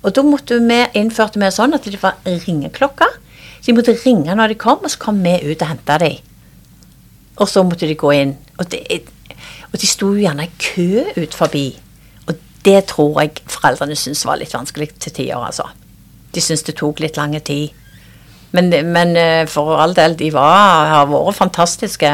Og 0.05 0.13
da 0.13 0.23
måtte 0.23 0.59
vi 0.61 0.81
innførte 0.99 1.41
vi 1.41 1.49
sånn 1.51 1.75
at 1.75 1.87
det 1.87 2.01
var 2.01 2.19
ringeklokker. 2.25 3.15
De 3.65 3.75
måtte 3.75 3.97
ringe 4.05 4.35
når 4.37 4.53
de 4.53 4.59
kom, 4.61 4.83
og 4.83 4.91
så 4.93 5.01
kom 5.01 5.19
vi 5.25 5.33
ut 5.43 5.63
og 5.63 5.71
henta 5.71 5.97
dem. 6.03 6.21
Og 7.37 7.49
så 7.49 7.63
måtte 7.65 7.89
de 7.89 7.97
gå 7.97 8.13
inn. 8.15 8.37
Og, 8.57 8.69
det, 8.71 9.01
og 9.71 9.79
de 9.81 9.89
sto 9.89 10.13
jo 10.13 10.21
gjerne 10.23 10.47
i 10.47 10.53
kø 10.61 11.03
ut 11.17 11.35
forbi. 11.35 11.65
Og 12.27 12.37
det 12.65 12.79
tror 12.93 13.19
jeg 13.23 13.43
foreldrene 13.49 13.97
syntes 13.97 14.25
var 14.29 14.39
litt 14.39 14.55
vanskelig 14.55 14.93
til 14.95 15.13
tider, 15.19 15.41
altså. 15.41 15.67
De 16.37 16.43
syntes 16.45 16.67
det 16.67 16.77
tok 16.77 17.01
litt 17.01 17.17
lang 17.17 17.33
tid. 17.41 17.73
Men, 18.53 18.69
men, 18.69 19.15
eh, 19.17 19.45
for 19.49 19.75
all 19.81 19.95
del, 19.97 20.13
de 20.19 20.29
var, 20.35 20.91
har 20.91 21.07
vært 21.09 21.39
fantastiske 21.39 22.11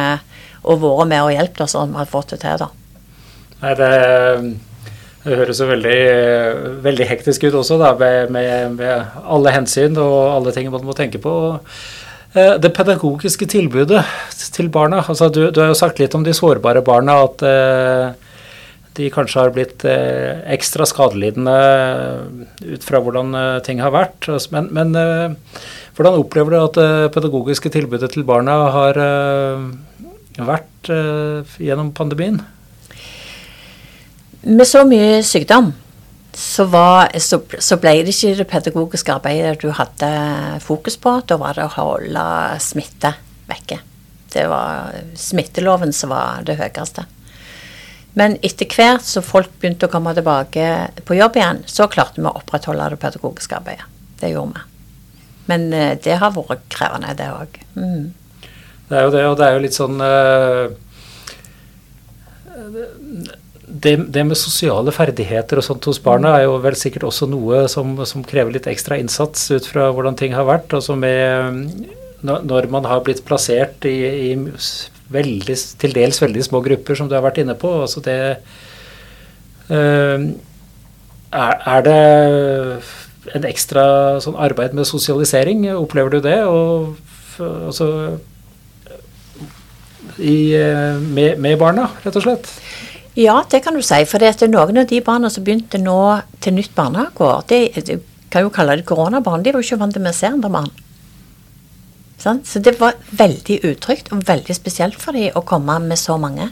og 0.63 0.79
vært 0.79 1.09
med 1.11 1.25
og 1.25 1.33
hjulpet 1.35 1.65
oss, 1.65 1.75
og 1.75 1.91
vi 1.91 1.99
har 1.99 2.09
fått 2.09 2.33
det 2.33 2.39
til, 2.45 2.63
da. 2.63 2.69
Nei, 3.63 3.73
det, 3.79 3.89
det 5.25 5.39
høres 5.39 5.59
jo 5.59 5.67
veldig, 5.69 5.99
veldig, 6.83 7.09
hektisk 7.11 7.45
ut 7.47 7.59
også, 7.59 7.77
da, 7.81 7.91
med, 7.99 8.31
med, 8.33 8.79
med, 8.79 9.19
alle 9.23 9.53
hensyn 9.55 9.99
og 9.99 10.15
alle 10.37 10.55
ting 10.55 10.71
man 10.71 10.87
må 10.87 10.95
tenke 10.97 11.21
på. 11.23 11.35
Eh, 12.33 12.55
det 12.63 12.73
pedagogiske 12.75 13.47
tilbudet 13.51 14.01
til 14.55 14.71
barna 14.73 15.03
altså 15.03 15.29
du, 15.29 15.45
du, 15.51 15.59
har 15.61 15.71
jo 15.71 15.77
sagt 15.77 15.99
litt 16.01 16.15
om 16.17 16.25
de 16.25 16.33
sårbare 16.33 16.81
barna, 16.85 17.19
at 17.27 17.43
eh, 17.45 18.22
de 18.97 19.09
kanskje 19.13 19.41
har 19.41 19.53
blitt 19.53 19.83
eh, 19.89 20.43
ekstra 20.53 20.85
skadelidende 20.89 21.53
ut 22.61 22.85
fra 22.85 23.01
hvordan 23.01 23.33
eh, 23.37 23.59
ting 23.65 23.81
har 23.81 23.93
vært. 23.93 24.29
Men, 24.53 24.69
men 24.75 24.93
eh, 24.99 25.61
hvordan 25.97 26.19
opplever 26.21 26.53
du 26.53 26.59
at 26.59 26.77
det 26.77 26.89
eh, 26.89 27.11
pedagogiske 27.13 27.71
tilbudet 27.73 28.11
til 28.13 28.25
barna 28.27 28.57
har 28.73 28.99
vært 30.43 30.89
gjennom 31.61 31.93
pandemien? 31.95 32.41
Med 34.43 34.67
så 34.67 34.83
mye 34.85 35.21
sykdom 35.23 35.71
så, 36.33 36.65
var, 36.65 37.13
så, 37.21 37.39
så, 37.61 37.77
ble 37.81 37.99
det 38.03 38.13
ikke 38.13 38.33
det 38.39 38.47
pedagogiske 38.49 39.13
arbeidet 39.13 39.61
du 39.61 39.69
hadde 39.73 40.09
fokus 40.65 40.97
på. 40.99 41.19
Da 41.29 41.37
var 41.41 41.57
det 41.57 41.67
å 41.67 41.75
holde 41.77 42.25
smitte 42.61 43.13
vekke. 43.49 43.79
Det 44.33 44.47
var 44.49 44.97
smitteloven 45.17 45.93
som 45.93 46.13
var 46.13 46.41
det 46.45 46.57
høyeste. 46.57 47.05
Men 48.19 48.37
etter 48.45 48.69
hvert 48.69 49.05
som 49.05 49.25
folk 49.25 49.49
begynte 49.61 49.89
å 49.89 49.91
komme 49.91 50.13
tilbake 50.13 50.67
på 51.07 51.17
jobb 51.17 51.39
igjen, 51.39 51.63
så 51.65 51.89
klarte 51.89 52.21
vi 52.21 52.29
å 52.29 52.35
opprettholde 52.37 52.91
det 52.93 53.01
pedagogiske 53.01 53.57
arbeidet. 53.57 53.89
Det 54.21 54.29
gjorde 54.33 54.59
vi. 54.59 54.69
Men 55.49 55.67
uh, 55.73 55.93
det 55.99 56.19
har 56.21 56.35
vært 56.35 56.67
krevende, 56.71 57.15
det 57.17 57.29
òg. 57.33 57.57
Mm. 57.75 58.11
Det 58.89 58.99
er 58.99 59.07
jo 59.07 59.13
det, 59.15 59.23
og 59.27 59.37
det 59.39 59.47
er 59.47 59.57
jo 59.57 59.63
litt 59.63 59.77
sånn 59.77 59.97
uh, 60.03 60.69
det, 63.65 63.95
det, 63.95 64.23
med 64.27 64.37
sosiale 64.37 64.93
ferdigheter 64.93 65.59
og 65.59 65.65
sånt 65.65 65.87
hos 65.89 65.99
barna 66.03 66.35
er 66.37 66.45
jo 66.45 66.57
vel 66.63 66.75
sikkert 66.77 67.07
også 67.09 67.27
noe 67.31 67.65
som, 67.71 67.95
som 68.05 68.25
krever 68.27 68.53
litt 68.53 68.69
ekstra 68.69 68.99
innsats 69.01 69.49
ut 69.53 69.67
fra 69.67 69.89
hvordan 69.95 70.17
ting 70.19 70.35
har 70.37 70.45
vært. 70.47 70.75
Altså 70.75 70.95
med, 70.99 71.87
når 72.21 72.69
man 72.73 72.87
har 72.89 73.03
blitt 73.05 73.23
plassert 73.27 73.87
i, 73.89 73.97
i 74.29 74.31
veldig, 75.13 75.57
til 75.81 75.95
dels 75.95 76.21
veldig 76.21 76.43
små 76.45 76.63
grupper, 76.65 76.97
som 76.97 77.09
du 77.09 77.15
har 77.17 77.25
vært 77.25 77.41
inne 77.43 77.55
på. 77.59 77.71
altså 77.85 78.03
det 78.03 78.17
uh, 79.69 80.27
er, 81.33 81.55
er, 81.65 81.81
det 81.87 83.33
en 83.33 83.47
ekstra 83.47 83.85
sånn 84.21 84.37
arbeid 84.37 84.75
med 84.77 84.85
sosialisering? 84.89 85.65
Opplever 85.73 86.17
du 86.17 86.19
det? 86.25 86.39
Og, 86.45 86.93
altså, 87.39 87.87
i, 90.19 90.53
eh, 90.53 90.99
med, 90.99 91.39
med 91.41 91.57
barna, 91.57 91.87
rett 92.03 92.19
og 92.19 92.25
slett? 92.25 92.49
Ja, 93.17 93.39
det 93.49 93.63
kan 93.65 93.77
du 93.77 93.81
si. 93.85 94.03
For 94.09 94.21
det 94.21 94.33
er 94.33 94.51
noen 94.51 94.83
av 94.83 94.89
de 94.89 95.01
barna 95.05 95.29
som 95.33 95.45
begynte 95.45 95.81
nå 95.81 95.97
til 96.43 96.57
nytt 96.57 96.73
barnehageår, 96.77 97.45
de 97.49 97.99
kan 98.33 98.45
jo 98.45 98.53
kalle 98.53 98.79
det 98.79 98.87
koronabarn, 98.89 99.43
de 99.45 99.53
var 99.53 99.61
jo 99.61 99.69
ikke 99.69 99.81
vant 99.83 99.93
til 99.93 100.09
å 100.09 100.13
se 100.15 100.29
andre 100.29 100.53
barn. 100.53 100.71
Sånn? 102.23 102.39
Så 102.47 102.61
det 102.63 102.77
var 102.79 102.95
veldig 103.11 103.59
utrygt 103.67 104.11
og 104.15 104.23
veldig 104.27 104.55
spesielt 104.55 104.99
for 104.99 105.15
dem 105.17 105.35
å 105.35 105.43
komme 105.47 105.75
med 105.83 105.99
så 105.99 106.15
mange. 106.21 106.49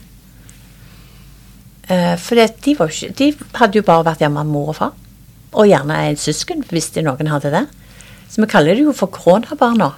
Uh, 1.87 2.15
for 2.19 2.39
de, 2.39 2.73
ikke, 2.73 3.11
de, 3.17 3.31
hadde 3.57 3.79
jo 3.79 3.87
bare 3.87 4.05
vært 4.09 4.23
hjemme 4.23 4.43
med 4.43 4.51
mor 4.51 4.73
og 4.73 4.77
far. 4.81 4.97
Og 5.51 5.67
gjerne 5.67 5.97
en 6.09 6.19
søsken, 6.19 6.65
hvis 6.71 6.91
det 6.95 7.05
noen 7.07 7.31
hadde 7.31 7.53
det. 7.53 7.65
Så 8.31 8.43
vi 8.43 8.51
kaller 8.51 8.75
det 8.75 8.85
jo 8.85 8.95
for 8.95 9.11
koronabarna. 9.11 9.93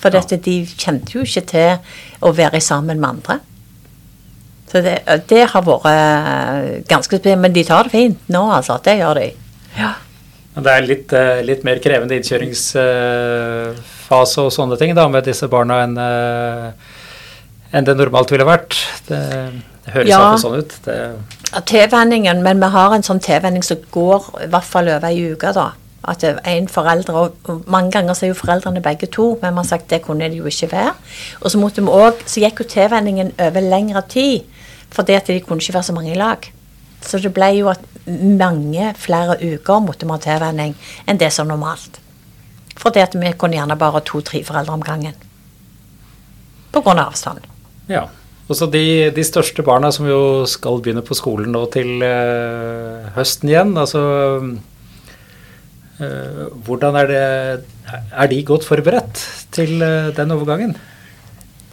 For 0.00 0.12
ja. 0.12 0.24
de 0.24 0.56
kjente 0.64 1.16
jo 1.16 1.24
ikke 1.24 1.44
til 1.48 2.24
å 2.24 2.32
være 2.36 2.60
sammen 2.64 3.00
med 3.00 3.08
andre. 3.14 3.38
Så 4.70 4.80
det, 4.84 5.00
det 5.28 5.46
har 5.50 5.64
vært 5.66 5.88
eh, 5.90 6.66
ganske 6.88 7.18
spennende. 7.18 7.42
Men 7.48 7.56
de 7.56 7.64
tar 7.66 7.88
det 7.88 7.94
fint 7.94 8.28
nå, 8.32 8.44
altså. 8.54 8.78
Det 8.84 8.96
gjør 9.00 9.20
de. 9.20 9.30
Ja. 9.76 9.94
Det 10.60 10.76
er 10.76 10.86
litt, 10.86 11.12
eh, 11.16 11.40
litt 11.46 11.64
mer 11.66 11.80
krevende 11.82 12.20
innkjøringsfase 14.10 14.42
og 14.42 14.52
sånne 14.52 14.78
ting 14.78 14.94
da, 14.94 15.08
med 15.08 15.24
disse 15.24 15.48
barna 15.48 15.84
enn 15.84 15.98
en 17.72 17.84
det 17.84 17.96
normalt 17.96 18.30
ville 18.32 18.44
vært. 18.44 18.74
Det, 19.06 19.18
det 19.84 19.92
høres 19.94 20.10
ja. 20.10 20.36
sånn 20.38 20.58
ut. 20.58 20.72
Det 20.84 20.96
Tilvenningen, 21.66 22.42
men 22.42 22.60
vi 22.60 22.68
har 22.70 22.94
en 22.94 23.02
sånn 23.02 23.20
tilvenning 23.20 23.62
som 23.62 23.78
går 23.90 24.44
i 24.44 24.48
hvert 24.50 24.66
fall 24.66 24.88
over 24.88 25.06
ei 25.06 25.32
uke, 25.32 25.52
da. 25.54 25.72
At 26.02 26.22
en 26.24 26.68
forelder, 26.68 27.14
og 27.14 27.66
Mange 27.66 27.90
ganger 27.90 28.14
så 28.14 28.24
er 28.24 28.30
jo 28.30 28.38
foreldrene 28.38 28.80
begge 28.80 29.06
to, 29.06 29.36
men 29.42 29.52
vi 29.52 29.58
har 29.58 29.68
sagt 29.68 29.90
det 29.90 30.02
kunne 30.02 30.28
de 30.30 30.40
jo 30.40 30.46
ikke 30.46 30.70
være. 30.72 30.94
Og 31.42 31.50
så, 31.50 31.58
måtte 31.58 31.82
vi 31.82 31.88
også, 31.90 32.26
så 32.26 32.44
gikk 32.44 32.62
jo 32.62 32.68
tilvenningen 32.70 33.32
over 33.38 33.66
lengre 33.66 34.02
tid. 34.08 34.46
Fordi 34.90 35.14
at 35.14 35.26
de 35.26 35.40
kunne 35.40 35.62
ikke 35.62 35.74
være 35.74 35.86
så 35.90 35.94
mange 35.94 36.14
i 36.14 36.18
lag. 36.18 36.50
Så 37.02 37.18
det 37.18 37.34
ble 37.34 37.52
jo 37.58 37.70
at 37.70 37.82
mange 38.06 38.94
flere 38.98 39.38
uker 39.38 39.82
måtte 39.82 40.06
vi 40.06 40.14
ha 40.14 40.22
tilvenning 40.22 40.74
enn 41.06 41.20
det 41.20 41.30
som 41.34 41.46
normalt. 41.50 42.00
Fordi 42.80 43.02
at 43.02 43.16
vi 43.18 43.34
kunne 43.36 43.58
gjerne 43.58 43.76
bare 43.78 44.00
to-tre 44.06 44.42
foreldre 44.46 44.76
om 44.76 44.84
gangen. 44.84 45.16
Pga. 46.72 46.96
avstand. 47.04 47.44
Ja. 47.90 48.06
Og 48.50 48.56
så 48.58 48.66
de, 48.66 49.10
de, 49.14 49.22
største 49.22 49.62
barna 49.62 49.92
som 49.94 50.08
jo 50.10 50.46
skal 50.50 50.80
begynne 50.82 51.04
på 51.06 51.14
skolen 51.14 51.52
nå 51.54 51.66
til 51.70 52.02
øh, 52.02 53.06
høsten 53.14 53.52
igjen, 53.52 53.76
altså 53.78 54.00
øh, 56.00 56.48
Hvordan 56.66 56.98
er 56.98 57.06
det 57.06 57.20
Er 58.10 58.26
de 58.26 58.40
godt 58.44 58.66
forberedt 58.66 59.22
til 59.54 59.82
øh, 59.82 60.16
den 60.16 60.34
overgangen? 60.34 60.74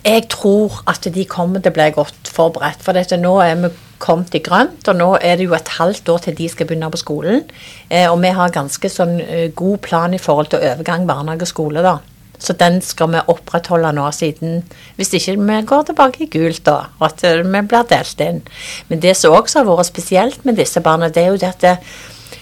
Jeg 0.05 0.27
tror 0.29 0.81
at 0.87 1.07
de 1.13 1.25
kommer 1.25 1.61
til 1.61 1.73
å 1.73 1.75
bli 1.75 1.87
godt 1.95 2.29
forberedt. 2.31 2.83
For 2.85 2.95
dette, 2.95 3.17
nå 3.19 3.33
er 3.43 3.57
vi 3.59 3.71
kommet 4.01 4.35
i 4.37 4.43
grønt, 4.45 4.85
og 4.87 4.99
nå 4.99 5.07
er 5.17 5.39
det 5.39 5.47
jo 5.47 5.55
et 5.57 5.71
halvt 5.77 6.09
år 6.13 6.21
til 6.25 6.37
de 6.37 6.49
skal 6.51 6.69
begynne 6.69 6.89
på 6.93 7.01
skolen. 7.01 7.41
Eh, 7.89 8.05
og 8.09 8.21
vi 8.21 8.33
har 8.37 8.53
ganske 8.53 8.91
sånn 8.93 9.17
eh, 9.23 9.49
god 9.57 9.81
plan 9.87 10.13
i 10.13 10.21
forhold 10.21 10.51
til 10.53 10.63
overgang 10.63 11.07
barnehage 11.09 11.47
og 11.47 11.51
skole, 11.51 11.83
da. 11.85 11.97
Så 12.37 12.53
den 12.53 12.81
skal 12.85 13.09
vi 13.15 13.23
opprettholde 13.33 13.89
nå, 13.97 14.11
siden 14.13 14.59
Hvis 14.95 15.15
ikke 15.17 15.39
vi 15.41 15.61
går 15.65 15.87
tilbake 15.87 16.23
i 16.23 16.29
gult, 16.29 16.61
da. 16.69 16.91
Og 16.99 17.09
at 17.09 17.25
eh, 17.25 17.41
vi 17.41 17.63
blir 17.65 17.89
delt 17.89 18.21
inn. 18.21 18.43
Men 18.89 19.01
det 19.01 19.17
som 19.17 19.33
også 19.33 19.63
har 19.63 19.71
vært 19.71 19.89
spesielt 19.89 20.45
med 20.45 20.61
disse 20.61 20.81
barna, 20.85 21.09
det 21.09 21.23
er 21.23 21.33
jo 21.33 21.41
det 21.41 21.53
at 21.55 21.65
det, 21.65 21.77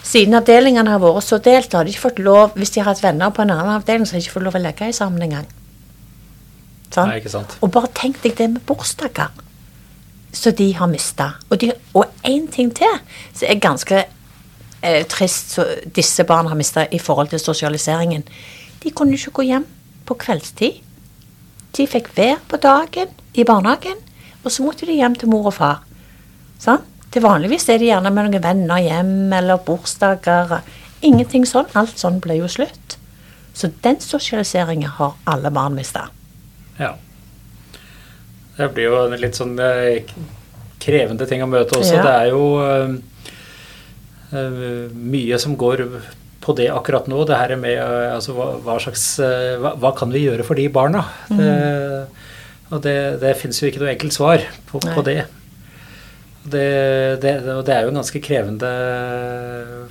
siden 0.03 0.35
avdelingene 0.37 0.91
har 0.91 1.01
vært 1.01 1.23
så 1.25 1.39
delt, 1.39 1.73
har 1.73 1.85
de 1.85 1.95
ikke 1.95 2.09
fått 2.09 2.19
lov 2.19 2.57
Hvis 2.59 2.75
de 2.75 2.83
har 2.83 2.91
hatt 2.91 3.03
venner 3.03 3.31
på 3.31 3.41
en 3.45 3.55
annen 3.55 3.77
avdeling, 3.79 4.05
så 4.05 4.15
har 4.15 4.19
de 4.19 4.27
ikke 4.27 4.39
fått 4.39 4.49
lov 4.49 4.59
å 4.59 4.67
legge 4.67 4.91
i 4.91 4.95
sammen 4.95 5.23
engang. 5.23 5.47
Sånn? 6.91 7.09
Nei, 7.09 7.19
ikke 7.21 7.33
sant. 7.33 7.57
Og 7.65 7.71
bare 7.73 7.91
tenk 7.97 8.21
deg 8.23 8.37
det 8.39 8.49
med 8.53 8.63
bursdager 8.67 9.33
som 10.35 10.55
de 10.55 10.67
har 10.75 10.87
mista. 10.91 11.31
Og, 11.49 11.63
én 11.63 12.09
en 12.23 12.47
ting 12.51 12.71
til 12.75 12.99
som 13.33 13.47
er 13.47 13.61
ganske 13.63 14.01
eh, 14.81 15.05
trist 15.07 15.55
som 15.55 15.91
disse 15.95 16.23
barna 16.27 16.51
har 16.51 16.59
mista 16.59 16.85
i 16.91 16.99
forhold 16.99 17.31
til 17.31 17.39
sosialiseringen. 17.39 18.25
De 18.83 18.91
kunne 18.91 19.15
ikke 19.15 19.39
gå 19.39 19.47
hjem 19.49 19.67
på 20.05 20.17
kveldstid. 20.25 20.81
De 21.75 21.87
fikk 21.87 22.11
være 22.17 22.39
på 22.47 22.59
dagen 22.61 23.11
i 23.35 23.43
barnehagen, 23.43 23.97
og 24.43 24.51
så 24.51 24.63
måtte 24.63 24.87
de 24.87 24.99
hjem 24.99 25.15
til 25.19 25.31
mor 25.31 25.49
og 25.49 25.57
far. 25.57 25.81
Sånn? 26.61 26.83
Til 27.11 27.23
vanligvis 27.23 27.67
er 27.71 27.79
de 27.79 27.89
gjerne 27.89 28.11
med 28.11 28.27
noen 28.27 28.43
venner 28.43 28.83
hjem, 28.83 29.33
eller 29.33 29.61
bursdager. 29.63 30.59
Ingenting 31.05 31.45
sånn. 31.47 31.67
Alt 31.75 31.99
sånn 31.99 32.21
ble 32.23 32.39
jo 32.41 32.49
slutt. 32.51 32.97
Så 33.55 33.69
den 33.83 34.01
sosialiseringen 34.03 34.91
har 34.97 35.15
alle 35.31 35.51
barn 35.53 35.77
mista. 35.77 36.09
Ja. 36.79 36.95
Det 38.55 38.69
blir 38.75 38.89
jo 38.89 38.99
en 39.03 39.15
litt 39.19 39.37
sånn 39.37 39.55
eh, 39.59 40.05
krevende 40.83 41.27
ting 41.27 41.43
å 41.43 41.49
møte 41.49 41.79
også. 41.79 41.97
Ja. 41.97 42.03
Det 42.05 42.13
er 42.13 42.29
jo 42.31 42.43
eh, 42.63 43.31
eh, 44.31 44.93
mye 45.15 45.39
som 45.41 45.57
går 45.59 45.85
på 46.45 46.55
det 46.55 46.69
akkurat 46.71 47.09
nå. 47.11 47.23
Det 47.27 47.39
her 47.39 47.55
med 47.59 47.79
altså, 47.81 48.35
hva, 48.37 48.51
hva 48.63 48.77
slags 48.83 49.07
hva, 49.19 49.73
hva 49.81 49.91
kan 49.97 50.13
vi 50.13 50.27
gjøre 50.27 50.45
for 50.47 50.59
de 50.59 50.67
barna? 50.71 51.01
Det, 51.31 51.55
og 52.69 52.83
det, 52.85 52.99
det 53.23 53.33
finnes 53.39 53.59
jo 53.59 53.71
ikke 53.71 53.81
noe 53.81 53.91
enkelt 53.95 54.15
svar 54.15 54.45
på, 54.69 54.83
på 54.83 55.03
det. 55.07 55.23
Det, 56.45 56.69
det. 57.23 57.33
Det 57.65 57.73
er 57.73 57.87
jo 57.87 57.91
en 57.91 57.99
ganske 57.99 58.21
krevende 58.21 58.71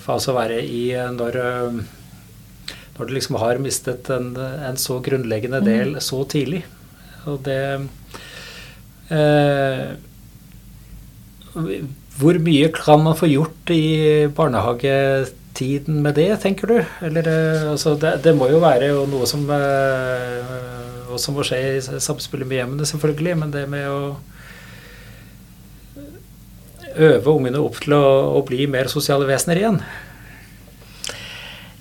fase 0.04 0.30
å 0.30 0.36
være 0.38 0.60
i 0.62 0.86
når 1.16 1.40
når 2.94 3.08
du 3.08 3.14
liksom 3.16 3.38
har 3.42 3.60
mistet 3.62 4.10
en, 4.14 4.32
en 4.38 4.76
så 4.78 5.00
grunnleggende 5.02 5.60
del 5.64 5.96
så 6.04 6.22
tidlig. 6.30 6.62
Og 7.26 7.40
det 7.46 7.60
eh, 9.10 9.86
Hvor 12.18 12.38
mye 12.46 12.68
kan 12.74 13.02
man 13.02 13.16
få 13.18 13.30
gjort 13.32 13.72
i 13.74 14.28
barnehagetiden 14.36 16.02
med 16.04 16.14
det, 16.20 16.30
tenker 16.44 16.70
du? 16.70 16.76
Eller, 17.02 17.30
eh, 17.30 17.70
altså, 17.72 17.96
det, 17.98 18.20
det 18.26 18.36
må 18.36 18.50
jo 18.52 18.62
være 18.62 18.92
jo 18.92 19.08
noe 19.10 19.26
som 19.26 19.42
eh, 19.50 20.54
også 21.14 21.34
må 21.34 21.46
skje 21.46 21.60
i 21.78 21.82
samspillet 21.82 22.46
med 22.46 22.60
hjemmene, 22.60 22.86
selvfølgelig. 22.86 23.36
Men 23.42 23.54
det 23.54 23.66
med 23.70 23.90
å 23.90 24.14
øve 26.94 27.32
ungene 27.32 27.58
opp 27.58 27.80
til 27.82 27.96
å, 27.96 28.04
å 28.38 28.42
bli 28.46 28.68
mer 28.70 28.90
sosiale 28.92 29.26
vesener 29.26 29.58
igjen. 29.58 29.80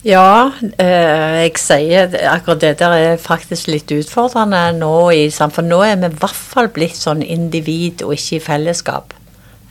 Ja, 0.03 0.51
eh, 0.83 1.45
jeg 1.45 1.59
sier 1.63 2.11
akkurat 2.27 2.59
det 2.59 2.73
der 2.81 2.93
er 2.97 3.21
faktisk 3.21 3.69
litt 3.71 3.91
utfordrende 3.95 4.73
nå 4.75 4.95
i 5.15 5.29
samfunnet. 5.31 5.71
Nå 5.71 5.77
er 5.85 6.01
vi 6.01 6.09
i 6.09 6.17
hvert 6.19 6.35
fall 6.35 6.67
blitt 6.75 6.97
sånn 6.99 7.21
individ 7.23 8.03
og 8.03 8.11
ikke 8.17 8.35
i 8.35 8.43
fellesskap. 8.43 9.15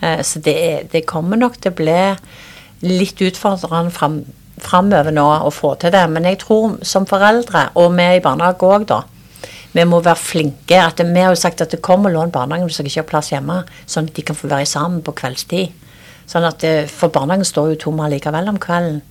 Eh, 0.00 0.22
så 0.24 0.40
det, 0.40 0.54
det 0.94 1.04
kommer 1.04 1.36
nok 1.36 1.60
til 1.60 1.74
å 1.74 1.78
bli 1.82 1.98
litt 2.88 3.20
utfordrende 3.20 3.92
fram, 3.92 4.22
framover 4.56 5.12
nå 5.12 5.26
å 5.44 5.52
få 5.52 5.74
til 5.84 5.92
det. 5.92 6.06
Men 6.08 6.24
jeg 6.30 6.40
tror 6.46 6.80
som 6.80 7.04
foreldre, 7.04 7.68
og 7.76 7.92
vi 8.00 8.08
i 8.16 8.24
barnehage 8.24 8.72
òg, 8.72 8.88
da, 8.88 9.02
vi 9.76 9.84
må 9.84 10.00
være 10.00 10.16
flinke. 10.16 10.80
At 10.80 11.04
vi 11.04 11.20
har 11.20 11.36
jo 11.36 11.44
sagt 11.44 11.60
at 11.60 11.76
det 11.76 11.84
kommer 11.84 12.08
lån 12.08 12.32
barnehagen 12.32 12.72
hvis 12.72 12.80
dere 12.80 12.88
ikke 12.88 13.04
har 13.04 13.12
plass 13.12 13.34
hjemme, 13.36 13.62
sånn 13.84 14.08
at 14.08 14.16
de 14.16 14.24
kan 14.32 14.40
få 14.40 14.48
være 14.48 14.72
sammen 14.78 15.04
på 15.04 15.12
kveldstid. 15.20 15.76
Sånn 16.24 16.48
at, 16.48 16.64
eh, 16.64 16.86
For 16.88 17.12
barnehagen 17.12 17.44
står 17.44 17.74
jo 17.74 17.82
tom 17.84 18.00
likevel 18.08 18.48
om 18.48 18.56
kvelden. 18.56 19.02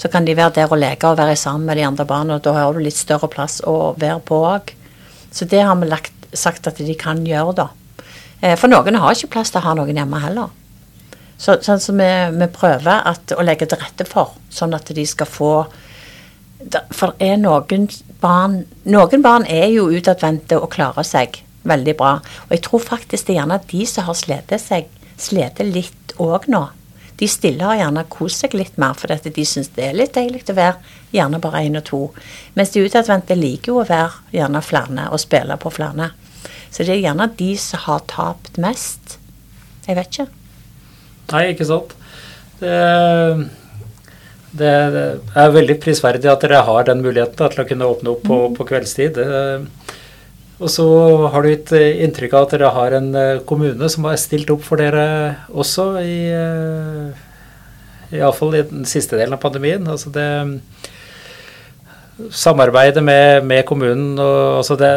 Så 0.00 0.08
kan 0.08 0.24
de 0.24 0.36
være 0.36 0.56
der 0.56 0.70
og 0.72 0.80
leke 0.80 1.10
og 1.10 1.18
være 1.20 1.36
sammen 1.36 1.68
med 1.68 1.76
de 1.76 1.84
andre 1.84 2.06
barna, 2.08 2.38
og 2.38 2.44
da 2.46 2.54
har 2.56 2.72
du 2.72 2.80
litt 2.80 2.96
større 2.96 3.28
plass 3.28 3.60
å 3.68 3.92
være 4.00 4.22
på 4.24 4.38
òg. 4.48 4.72
Så 5.30 5.44
det 5.44 5.60
har 5.60 5.76
vi 5.76 5.90
lagt, 5.90 6.14
sagt 6.32 6.70
at 6.70 6.80
de 6.80 6.94
kan 6.96 7.20
gjøre, 7.26 7.52
da. 7.58 7.68
Eh, 8.40 8.56
For 8.56 8.72
noen 8.72 8.96
har 8.96 9.12
ikke 9.12 9.34
plass 9.36 9.52
til 9.52 9.60
å 9.60 9.66
ha 9.68 9.74
noen 9.76 10.00
hjemme 10.00 10.22
heller. 10.22 10.48
Så, 11.40 11.58
sånn 11.64 11.80
som 11.80 12.00
vi, 12.00 12.08
vi 12.36 12.48
prøver 12.52 13.04
at, 13.08 13.32
å 13.32 13.44
legge 13.44 13.68
til 13.68 13.80
rette 13.80 14.04
for, 14.08 14.34
sånn 14.52 14.76
at 14.76 14.90
de 14.96 15.06
skal 15.08 15.28
få 15.28 15.52
For 16.92 17.14
er 17.24 17.38
noen 17.40 17.86
barn 18.20 18.58
Noen 18.84 19.22
barn 19.24 19.46
er 19.48 19.70
jo 19.72 19.86
utadvendte 19.88 20.58
og 20.60 20.68
klarer 20.74 21.06
seg 21.08 21.38
veldig 21.64 21.94
bra. 21.96 22.18
Og 22.48 22.52
jeg 22.52 22.64
tror 22.66 22.84
faktisk 22.84 23.26
det 23.26 23.34
er 23.34 23.40
gjerne 23.40 23.60
de 23.70 23.86
som 23.88 24.04
har 24.08 24.18
slitt 24.18 24.52
seg 24.60 24.90
slitt 25.20 25.60
litt 25.64 26.14
òg 26.20 26.48
nå. 26.52 26.66
De 27.20 27.28
stille 27.28 27.64
har 27.64 27.76
gjerne 27.76 28.06
kost 28.08 28.40
seg 28.40 28.56
litt 28.56 28.78
mer, 28.80 28.96
fordi 28.96 29.18
dette. 29.18 29.34
de 29.36 29.44
syns 29.44 29.68
det 29.76 29.90
er 29.90 29.96
litt 29.98 30.14
deilig 30.16 30.46
å 30.48 30.56
være 30.56 30.96
gjerne 31.12 31.40
bare 31.42 31.64
én 31.66 31.76
og 31.76 31.84
to. 31.84 32.00
Mens 32.56 32.72
de 32.72 32.84
utadvendte 32.86 33.36
liker 33.36 33.74
jo 33.74 33.82
å 33.82 33.88
være 33.88 34.24
gjerne 34.32 34.62
flere 34.64 35.08
og 35.12 35.20
spille 35.20 35.56
på 35.60 35.72
flere. 35.74 36.10
Så 36.70 36.86
det 36.86 36.94
er 36.94 37.04
gjerne 37.04 37.28
de 37.36 37.54
som 37.60 37.84
har 37.84 38.04
tapt 38.08 38.56
mest. 38.62 39.18
Jeg 39.86 39.98
vet 39.98 40.12
ikke. 40.14 40.28
Nei, 41.30 41.44
ikke 41.52 41.66
sant. 41.68 41.92
Det, 42.60 42.76
det, 44.52 44.70
det 44.94 45.04
er 45.42 45.54
veldig 45.54 45.76
prisverdig 45.82 46.30
at 46.30 46.44
dere 46.44 46.62
har 46.66 46.88
den 46.88 47.02
muligheten 47.04 47.36
da, 47.38 47.50
til 47.52 47.64
å 47.64 47.68
kunne 47.68 47.90
åpne 47.94 48.14
opp 48.14 48.24
på, 48.26 48.40
på 48.56 48.66
kveldstid. 48.70 49.18
Det, 49.18 49.79
og 50.60 50.68
så 50.68 50.86
har 51.32 51.42
du 51.42 51.48
gitt 51.48 51.72
eh, 51.76 52.02
inntrykk 52.04 52.36
av 52.36 52.46
at 52.46 52.54
dere 52.54 52.70
har 52.74 52.96
en 52.98 53.08
eh, 53.16 53.42
kommune 53.48 53.88
som 53.92 54.04
har 54.04 54.18
stilt 54.20 54.50
opp 54.52 54.64
for 54.66 54.80
dere 54.80 55.04
også, 55.48 55.86
i, 56.04 56.18
eh, 56.36 58.18
iallfall 58.18 58.58
i 58.58 58.64
den 58.68 58.84
siste 58.88 59.16
delen 59.16 59.36
av 59.36 59.42
pandemien. 59.42 59.88
Altså 59.88 60.12
det 60.14 60.28
Samarbeidet 62.36 63.00
med, 63.00 63.46
med 63.48 63.62
kommunen 63.64 64.18
og 64.20 64.58
altså 64.58 64.74
det, 64.76 64.90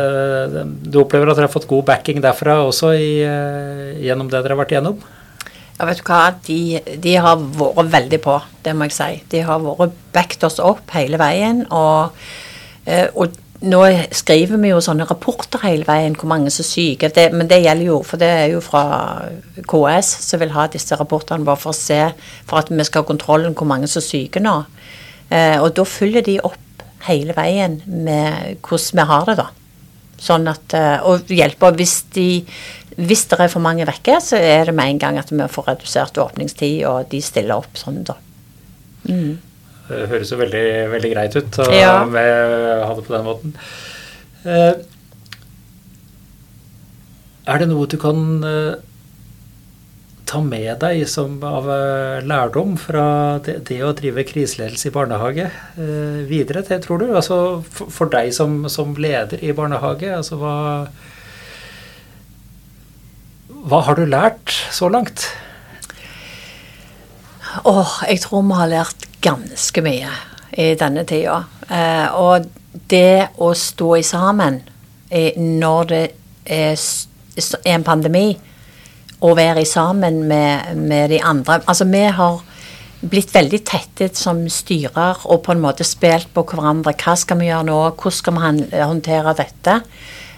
Du 0.92 0.98
opplever 1.00 1.30
at 1.32 1.38
dere 1.38 1.48
har 1.48 1.54
fått 1.54 1.70
god 1.70 1.86
backing 1.88 2.18
derfra 2.20 2.58
også 2.66 2.90
i, 3.00 3.14
gjennom 4.04 4.28
det 4.28 4.42
dere 4.42 4.58
har 4.58 4.60
vært 4.60 4.74
igjennom? 4.76 4.98
Ja, 5.78 5.88
vet 5.88 6.02
du 6.02 6.10
hva, 6.10 6.18
de, 6.44 6.58
de 7.06 7.14
har 7.24 7.46
vært 7.56 7.94
veldig 7.94 8.20
på, 8.26 8.36
det 8.68 8.76
må 8.76 8.90
jeg 8.90 8.98
si. 8.98 9.08
De 9.32 9.46
har 9.48 9.64
vært 9.64 9.96
backet 10.12 10.44
oss 10.50 10.60
opp 10.60 10.92
hele 10.98 11.22
veien. 11.22 11.64
Og, 11.72 12.12
og 13.16 13.40
nå 13.64 13.80
skriver 14.12 14.60
vi 14.60 14.72
jo 14.74 14.82
sånne 14.84 15.06
rapporter 15.08 15.62
hele 15.64 15.88
veien, 15.88 16.18
hvor 16.20 16.28
mange 16.32 16.52
som 16.52 16.66
er 16.66 16.68
syke. 16.68 17.10
Det, 17.16 17.30
men 17.32 17.48
det 17.48 17.62
gjelder 17.64 17.88
jo, 17.88 18.00
for 18.04 18.20
det 18.20 18.28
er 18.28 18.50
jo 18.52 18.60
fra 18.64 18.84
KS 19.70 20.10
som 20.26 20.42
vil 20.42 20.52
ha 20.56 20.68
disse 20.72 20.98
rapportene 21.00 21.48
bare 21.48 21.62
for 21.62 21.72
å 21.72 21.78
se, 21.78 22.02
for 22.50 22.60
at 22.60 22.72
vi 22.74 22.84
skal 22.84 23.04
ha 23.04 23.10
kontrollen 23.10 23.56
hvor 23.56 23.70
mange 23.70 23.88
som 23.92 24.02
er 24.02 24.08
syke 24.10 24.44
nå. 24.44 24.58
Eh, 25.32 25.56
og 25.62 25.72
da 25.78 25.88
følger 25.88 26.26
de 26.28 26.38
opp 26.44 26.60
hele 27.08 27.36
veien 27.38 27.80
med 27.88 28.60
hvordan 28.64 29.00
vi 29.00 29.08
har 29.14 29.30
det, 29.30 29.38
da. 29.40 29.48
Sånn 30.24 30.52
at, 30.52 30.76
eh, 30.76 31.08
og 31.08 31.32
hjelper 31.32 31.80
hvis, 31.80 31.96
de, 32.16 32.28
hvis 33.00 33.26
det 33.32 33.40
er 33.40 33.52
for 33.52 33.64
mange 33.64 33.88
vekke, 33.88 34.20
så 34.24 34.40
er 34.44 34.68
det 34.68 34.76
med 34.76 34.92
en 34.92 35.02
gang 35.06 35.24
at 35.24 35.32
vi 35.32 35.48
får 35.56 35.72
redusert 35.72 36.20
åpningstid, 36.20 36.84
og 36.90 37.08
de 37.12 37.24
stiller 37.24 37.64
opp 37.64 37.80
sånn, 37.80 38.04
da. 38.08 38.20
Mm. 39.08 39.40
Det 39.94 40.08
høres 40.12 40.32
jo 40.34 40.40
veldig, 40.42 40.64
veldig 40.94 41.12
greit 41.14 41.36
ut 41.40 41.60
å 41.64 41.68
Ja. 41.74 41.94
ha 42.04 42.96
det 42.96 43.06
på 43.08 43.14
den 43.16 43.28
måten. 43.28 43.54
Eh, 44.46 44.74
er 47.48 47.60
det 47.60 47.68
noe 47.70 47.88
du 47.92 47.98
kan 48.00 48.20
eh, 48.48 48.76
ta 50.26 50.40
med 50.42 50.80
deg 50.82 51.04
som 51.12 51.36
av 51.44 51.68
eh, 51.70 52.22
lærdom 52.26 52.78
fra 52.80 53.38
det, 53.44 53.58
det 53.68 53.82
å 53.84 53.92
drive 53.96 54.24
kriseledelse 54.26 54.88
i 54.90 54.94
barnehage 54.96 55.46
eh, 55.52 56.22
videre 56.30 56.64
til, 56.68 56.80
tror 56.84 57.04
du? 57.04 57.10
Altså 57.16 57.38
for, 57.68 57.92
for 57.94 58.12
deg 58.14 58.32
som, 58.36 58.64
som 58.72 58.96
leder 58.96 59.44
i 59.44 59.52
barnehage, 59.56 60.10
altså 60.16 60.40
hva 60.42 60.56
Hva 63.64 63.80
har 63.88 63.96
du 63.96 64.04
lært 64.10 64.52
så 64.76 64.90
langt? 64.92 65.30
Åh, 67.64 67.92
jeg 68.10 68.20
tror 68.26 68.42
vi 68.44 68.58
har 68.58 68.68
lært 68.72 69.06
ganske 69.24 69.84
mye 69.86 70.12
i 70.60 70.74
denne 70.80 71.06
tida. 71.10 71.40
Eh, 71.68 72.08
og 72.20 72.48
det 72.92 73.34
å 73.42 73.54
stå 73.58 73.90
i 73.98 74.06
sammen 74.06 74.62
eh, 75.10 75.38
når 75.38 75.92
det 75.92 76.04
er, 76.46 76.80
en 77.66 77.86
pandemi, 77.86 78.28
og 79.24 79.38
være 79.40 79.64
i 79.64 79.66
sammen 79.66 80.20
med, 80.28 80.76
med 80.78 81.10
de 81.10 81.22
andre 81.24 81.62
Altså, 81.66 81.88
vi 81.90 82.04
har 82.12 82.42
blitt 83.10 83.32
veldig 83.34 83.60
tette 83.66 84.10
som 84.16 84.44
styrer 84.52 85.24
og 85.26 85.42
på 85.46 85.54
en 85.54 85.64
måte 85.64 85.88
spilt 85.88 86.30
på 86.36 86.44
hverandre. 86.48 86.94
Hva 87.00 87.16
skal 87.20 87.40
vi 87.40 87.50
gjøre 87.50 87.68
nå? 87.68 87.80
Hvordan 87.96 88.18
skal 88.20 88.38
vi 88.38 88.84
håndtere 88.84 89.34
dette? 89.40 89.80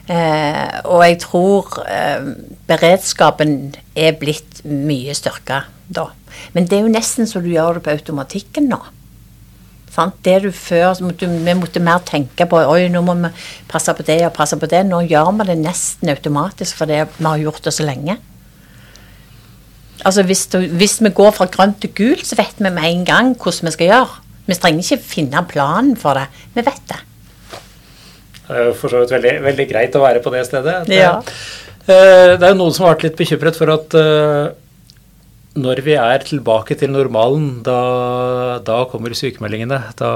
Eh, 0.06 0.82
og 0.86 1.02
jeg 1.02 1.18
tror 1.24 1.80
eh, 1.90 2.28
beredskapen 2.70 3.74
er 3.98 4.18
blitt 4.20 4.62
mye 4.66 5.16
styrka 5.18 5.64
da. 5.88 6.12
Men 6.54 6.68
det 6.70 6.78
er 6.78 6.86
jo 6.86 6.92
nesten 6.94 7.26
så 7.30 7.42
du 7.42 7.50
gjør 7.50 7.80
det 7.80 7.86
på 7.88 7.96
automatikken 7.96 8.70
nå. 8.70 8.80
Sant? 9.96 10.18
Det 10.28 10.42
du 10.44 10.50
før 10.52 10.94
måtte, 11.06 11.28
Vi 11.28 11.54
måtte 11.56 11.80
mer 11.80 12.04
tenke 12.06 12.46
på 12.52 12.60
Oi, 12.60 12.90
nå 12.92 13.02
må 13.06 13.16
vi 13.22 13.32
passe 13.72 13.94
på 13.96 14.04
det 14.04 14.20
og 14.28 14.34
passe 14.36 14.58
på 14.60 14.68
det. 14.68 14.84
Nå 14.86 15.06
gjør 15.08 15.32
vi 15.40 15.50
det 15.50 15.58
nesten 15.62 16.12
automatisk 16.12 16.82
fordi 16.84 17.02
vi 17.18 17.26
har 17.26 17.44
gjort 17.46 17.64
det 17.64 17.74
så 17.74 17.88
lenge. 17.88 18.18
Altså 20.06 20.26
hvis, 20.28 20.46
du, 20.52 20.60
hvis 20.60 21.00
vi 21.02 21.10
går 21.16 21.32
fra 21.32 21.48
grønt 21.50 21.80
til 21.82 21.94
gult, 21.96 22.26
så 22.28 22.36
vet 22.38 22.60
vi 22.60 22.70
med 22.70 22.84
en 22.84 23.06
gang 23.08 23.34
hvordan 23.40 23.72
vi 23.72 23.74
skal 23.74 23.92
gjøre. 23.94 24.22
Vi 24.46 24.58
trenger 24.60 24.84
ikke 24.84 25.10
finne 25.16 25.46
planen 25.50 25.96
for 25.98 26.20
det. 26.20 26.28
Vi 26.54 26.66
vet 26.66 26.84
det. 26.92 27.00
Det 28.48 28.56
er 28.60 28.68
jo 28.70 28.74
for 28.78 28.94
så 28.94 29.02
vidt 29.04 29.14
veldig, 29.16 29.34
veldig 29.46 29.66
greit 29.72 29.96
å 29.98 30.04
være 30.04 30.22
på 30.26 30.32
det 30.36 30.44
stedet. 30.48 30.76
Det, 30.90 31.00
Ja. 31.00 31.14
eh, 31.88 32.36
det 32.38 32.44
er 32.44 32.54
jo 32.54 32.60
noen 32.62 32.74
som 32.76 32.86
har 32.86 32.96
vært 32.96 33.04
litt 33.10 33.18
bekymret 33.18 33.56
for 33.58 33.72
at 33.74 33.96
eh, 33.98 34.54
når 35.56 35.82
vi 35.86 35.94
er 35.96 36.20
tilbake 36.28 36.76
til 36.78 36.92
normalen, 36.92 37.62
da, 37.64 38.60
da 38.60 38.82
kommer 38.92 39.16
sykemeldingene. 39.16 39.80
Da 39.96 40.12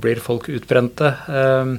blir 0.00 0.22
folk 0.24 0.48
utbrente. 0.48 1.12
Eh, 1.28 1.76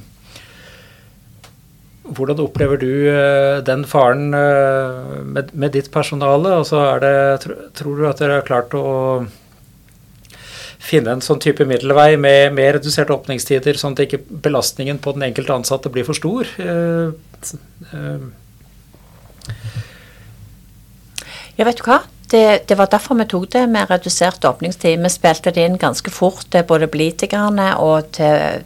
Hvordan 2.07 2.39
opplever 2.39 2.79
du 2.79 3.61
den 3.67 3.81
faren 3.83 4.29
med, 4.31 5.49
med 5.51 5.73
ditt 5.75 5.89
personale? 5.91 6.53
Altså 6.61 6.79
er 6.95 7.01
det, 7.03 7.49
tror 7.75 7.97
du 7.99 8.05
at 8.07 8.21
dere 8.21 8.37
har 8.39 8.45
klart 8.47 8.71
å 8.79 9.25
finne 10.87 11.13
en 11.13 11.23
sånn 11.23 11.41
type 11.43 11.65
middelvei 11.67 12.15
med, 12.21 12.55
med 12.55 12.77
reduserte 12.77 13.15
åpningstider, 13.15 13.79
sånn 13.79 13.97
at 13.97 14.05
ikke 14.05 14.21
belastningen 14.47 15.01
på 15.03 15.13
den 15.17 15.27
enkelte 15.27 15.55
ansatte 15.55 15.91
blir 15.91 16.07
for 16.07 16.17
stor? 16.17 16.49
Eh, 16.63 17.09
eh, 17.91 18.27
Ja, 21.57 21.65
vet 21.65 21.79
du 21.79 21.87
hva? 21.87 22.03
Det, 22.29 22.67
det 22.69 22.75
var 22.77 22.89
derfor 22.91 23.17
vi 23.17 23.25
tok 23.31 23.47
det 23.55 23.63
med 23.71 23.89
redusert 23.89 24.43
åpningstid. 24.45 24.99
Vi 25.01 25.09
spilte 25.09 25.53
det 25.55 25.63
inn 25.65 25.79
ganske 25.81 26.11
fort 26.13 26.45
til 26.53 26.65
både 26.69 26.89
politikerne 26.91 27.71
og 27.81 28.11
til, 28.17 28.61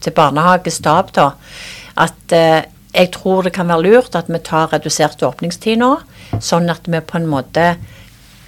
til 0.00 0.14
barnehagestab, 0.16 1.10
da. 1.18 1.26
At 2.06 2.32
eh, 2.32 2.62
jeg 2.96 3.10
tror 3.12 3.44
det 3.44 3.52
kan 3.56 3.68
være 3.68 3.84
lurt 3.84 4.16
at 4.16 4.30
vi 4.32 4.40
tar 4.40 4.70
redusert 4.72 5.20
åpningstid 5.26 5.82
nå, 5.82 5.90
sånn 6.40 6.70
at 6.72 6.88
vi 6.88 7.02
på 7.04 7.18
en 7.18 7.28
måte 7.28 7.74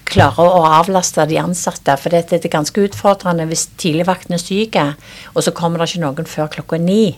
klarer 0.08 0.50
å 0.58 0.66
avlaste 0.80 1.26
de 1.28 1.38
ansatte. 1.40 1.96
For 2.00 2.14
det, 2.14 2.26
det 2.32 2.42
er 2.44 2.56
ganske 2.56 2.84
utfordrende 2.88 3.48
hvis 3.50 3.68
tidligvakten 3.80 4.36
er 4.36 4.42
syk, 4.42 4.78
og 5.34 5.44
så 5.44 5.54
kommer 5.56 5.82
det 5.82 5.92
ikke 5.92 6.04
noen 6.04 6.30
før 6.30 6.52
klokka 6.58 6.80
ni. 6.82 7.16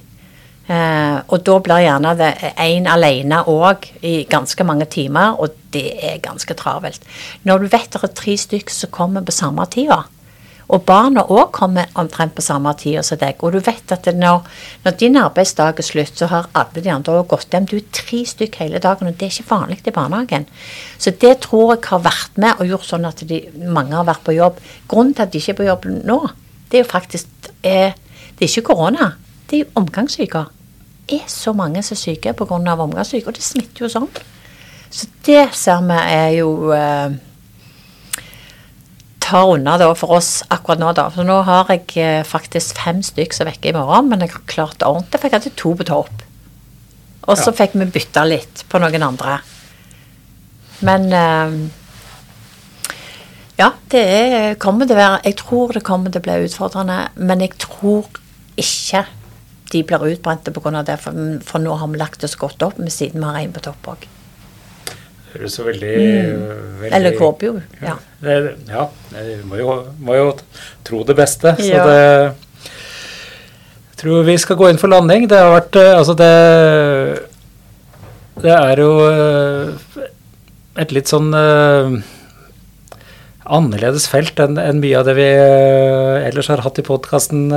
Eh, 0.70 1.16
og 1.26 1.42
da 1.46 1.56
blir 1.64 1.82
gjerne 1.82 2.12
det 2.18 2.30
én 2.62 2.86
alene 2.90 3.40
òg 3.50 3.88
i 4.06 4.20
ganske 4.30 4.66
mange 4.66 4.86
timer, 4.92 5.34
og 5.40 5.56
det 5.74 5.88
er 5.98 6.22
ganske 6.22 6.54
travelt. 6.58 7.06
Når 7.48 7.64
du 7.64 7.70
vet 7.72 7.90
det 7.90 8.02
er 8.06 8.14
tre 8.14 8.36
stykker 8.38 8.74
som 8.74 8.92
kommer 8.94 9.24
på 9.26 9.34
samme 9.34 9.66
tida, 9.72 10.04
og 10.70 10.84
barna 10.86 11.24
òg 11.26 11.48
kommer 11.54 11.88
omtrent 11.98 12.36
på 12.36 12.44
samme 12.44 12.70
tid 12.78 13.02
som 13.06 13.18
deg, 13.18 13.40
og 13.42 13.56
du 13.56 13.58
vet 13.66 13.90
at 13.94 14.06
når, 14.14 14.44
når 14.84 14.96
din 15.00 15.18
arbeidsdag 15.18 15.80
er 15.82 15.86
slutt, 15.86 16.12
så 16.18 16.28
har 16.30 16.50
alle 16.54 16.82
de 16.84 16.92
andre 16.94 17.16
òg 17.18 17.26
gått 17.32 17.54
hjem. 17.54 17.66
Du 17.66 17.74
er 17.78 17.88
tre 17.96 18.20
stykker 18.26 18.66
hele 18.66 18.82
dagen, 18.82 19.08
og 19.10 19.16
det 19.18 19.26
er 19.26 19.34
ikke 19.34 19.50
vanlig 19.50 19.80
i 19.82 19.94
barnehagen. 19.94 20.46
Så 20.98 21.10
det 21.10 21.40
tror 21.46 21.74
jeg 21.74 21.88
har 21.88 22.04
vært 22.04 22.38
med 22.38 22.62
og 22.62 22.70
gjort 22.70 22.86
sånn 22.86 23.08
at 23.08 23.24
de, 23.26 23.40
mange 23.66 23.96
har 23.98 24.06
vært 24.06 24.22
på 24.26 24.36
jobb. 24.36 24.60
Grunnen 24.90 25.16
til 25.16 25.26
at 25.26 25.32
de 25.32 25.42
ikke 25.42 25.56
er 25.56 25.58
på 25.58 25.66
jobb 25.66 25.88
nå, 26.06 26.20
det 26.70 26.78
er 26.78 26.84
jo 26.84 26.90
faktisk 26.92 27.50
eh, 27.66 27.98
Det 28.38 28.46
er 28.46 28.52
ikke 28.54 28.70
korona, 28.70 29.10
det 29.50 29.58
er 29.60 29.72
omgangssyke. 29.76 30.44
Det 31.10 31.18
er 31.18 31.26
så 31.28 31.52
mange 31.52 31.82
som 31.82 31.92
er 31.92 32.00
syke 32.00 32.32
pga. 32.32 32.56
omgangssyke, 32.56 33.26
og 33.26 33.34
det 33.36 33.42
smitter 33.44 33.84
jo 33.84 33.90
sånn. 33.90 34.06
Så 34.90 35.10
det 35.26 35.50
ser 35.52 35.82
vi 35.84 35.98
er 35.98 36.30
jo 36.38 36.70
eh, 36.72 37.18
tar 39.30 39.52
unna 39.54 39.76
da 39.80 39.88
for 39.98 40.16
oss 40.18 40.40
akkurat 40.50 40.80
nå, 40.82 40.90
da. 40.98 41.06
Så 41.14 41.24
nå 41.26 41.40
har 41.46 41.70
jeg 41.70 41.86
eh, 42.02 42.22
faktisk 42.26 42.78
fem 42.82 43.00
stykk 43.06 43.36
som 43.36 43.46
er 43.46 43.54
vekke 43.54 43.70
i 43.72 43.76
morgen, 43.76 44.10
men 44.10 44.24
jeg 44.24 44.34
har 44.34 44.46
klart 44.50 44.78
det 44.82 44.88
ordentlig, 44.90 45.20
for 45.22 45.30
jeg 45.30 45.38
hadde 45.38 45.56
to 45.60 45.74
på 45.78 45.86
topp. 45.88 46.26
Og 47.28 47.36
så 47.38 47.50
Ja. 47.52 47.58
fikk 47.62 47.76
vi 47.78 47.86
bytta 47.94 48.24
litt 48.26 48.64
på 48.68 48.80
noen 48.82 49.04
andre. 49.06 49.40
Men 50.82 51.12
eh, 51.12 51.58
ja, 53.60 53.70
det 53.92 54.00
er, 54.08 54.54
kommer 54.56 54.88
til 54.88 54.96
å 54.96 55.00
være 55.02 55.20
Jeg 55.28 55.36
tror 55.36 55.74
det 55.76 55.82
kommer 55.84 56.10
til 56.10 56.22
å 56.22 56.24
bli 56.24 56.38
utfordrende, 56.46 57.00
men 57.16 57.40
jeg 57.44 57.58
tror 57.60 58.08
ikke 58.56 59.04
de 59.70 59.82
blir 59.86 60.06
utbrente 60.14 60.50
pga. 60.50 60.82
det, 60.82 60.96
for, 60.98 61.12
for 61.46 61.62
nå 61.62 61.76
har 61.78 61.86
vi 61.92 62.00
lagt 62.00 62.24
oss 62.24 62.34
godt 62.40 62.62
opp, 62.66 62.78
men 62.78 62.90
siden 62.90 63.20
vi 63.20 63.26
har 63.28 63.38
en 63.38 63.52
på 63.52 63.60
topp 63.60 63.92
òg. 63.92 64.08
Høres 65.34 65.54
så 65.58 65.64
veldig, 65.66 65.94
veldig 66.80 66.92
Eller 66.96 67.16
Kåpio. 67.18 67.54
jo. 67.54 67.62
Ja. 67.82 67.96
Ja, 68.68 68.84
jeg 69.16 69.40
må 69.48 69.56
jo, 69.60 69.74
må 70.00 70.16
jo 70.18 70.30
tro 70.84 71.02
det 71.08 71.16
beste. 71.18 71.54
Så 71.58 71.68
Ja. 71.70 71.84
det 71.86 72.34
Jeg 73.90 73.96
tror 74.06 74.24
vi 74.24 74.36
skal 74.40 74.56
gå 74.56 74.68
inn 74.70 74.78
for 74.80 74.88
landing. 74.88 75.26
Det 75.28 75.36
har 75.38 75.52
vært 75.60 75.76
eh, 75.76 75.92
Altså, 75.98 76.14
det 76.16 77.28
Det 78.40 78.50
er 78.56 78.76
jo 78.80 78.92
eh, 79.10 80.06
et 80.80 80.92
litt 80.96 81.10
sånn 81.10 81.28
eh, 81.36 82.00
annerledes 83.50 84.06
felt 84.08 84.38
enn 84.40 84.56
enn 84.62 84.80
mye 84.80 84.96
av 85.00 85.04
det 85.08 85.14
vi 85.18 85.26
ellers 86.30 86.48
har 86.48 86.62
hatt 86.64 86.78
i 86.78 86.84
podkasten 86.86 87.50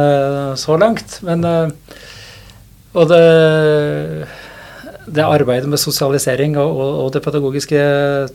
så 0.58 0.76
langt. 0.82 1.20
Men 1.24 1.46
Og 2.94 3.08
det 3.10 4.28
det 5.06 5.26
arbeidet 5.26 5.70
med 5.70 5.82
sosialisering 5.82 6.58
og, 6.58 6.70
og, 6.78 6.94
og 7.06 7.10
det 7.16 7.24
pedagogiske 7.26 7.82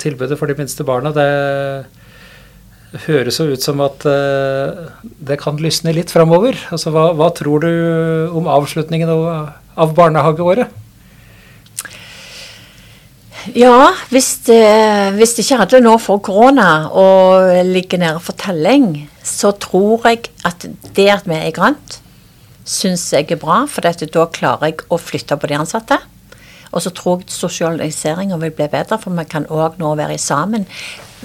tilbudet 0.03 0.39
for 0.39 0.51
de 0.51 0.57
minste 0.59 0.85
barna, 0.87 1.13
det 1.17 1.29
høres 3.07 3.39
jo 3.41 3.49
ut 3.53 3.65
som 3.65 3.81
at 3.85 4.05
eh, 4.09 4.89
det 5.29 5.39
kan 5.43 5.61
lysne 5.61 5.93
litt 5.97 6.13
framover. 6.13 6.57
Altså, 6.73 6.93
hva, 6.95 7.11
hva 7.17 7.31
tror 7.37 7.65
du 7.65 7.73
om 8.37 8.49
avslutningen 8.49 9.11
av, 9.13 9.25
av 9.77 9.97
barnehageåret? 9.97 10.85
Ja, 13.57 13.93
hvis 14.11 14.35
det, 14.49 14.61
hvis 15.17 15.37
det 15.37 15.45
ikke 15.45 15.61
hadde 15.63 15.81
nå 15.85 15.95
for 16.03 16.21
korona 16.25 16.89
og 16.91 17.49
ligger 17.69 18.01
nede 18.03 18.21
for 18.21 18.37
telling, 18.37 19.07
så 19.25 19.55
tror 19.57 20.05
jeg 20.09 20.29
at 20.45 20.67
det 20.97 21.09
at 21.15 21.29
vi 21.29 21.39
er 21.39 21.55
grønt, 21.57 22.01
syns 22.69 23.07
jeg 23.15 23.31
er 23.33 23.41
bra, 23.41 23.63
for 23.71 23.85
da 23.85 24.27
klarer 24.33 24.69
jeg 24.69 24.85
å 24.93 25.01
flytte 25.01 25.39
på 25.41 25.49
de 25.49 25.57
ansatte. 25.57 26.01
Og 26.73 26.83
så 26.85 26.93
tror 26.95 27.23
jeg 27.23 27.33
sosialiseringa 27.33 28.37
vil 28.43 28.53
bli 28.55 28.69
bedre, 28.69 28.99
for 29.01 29.15
vi 29.17 29.25
kan 29.29 29.49
òg 29.49 29.79
nå 29.81 29.95
være 29.99 30.19
sammen. 30.19 30.67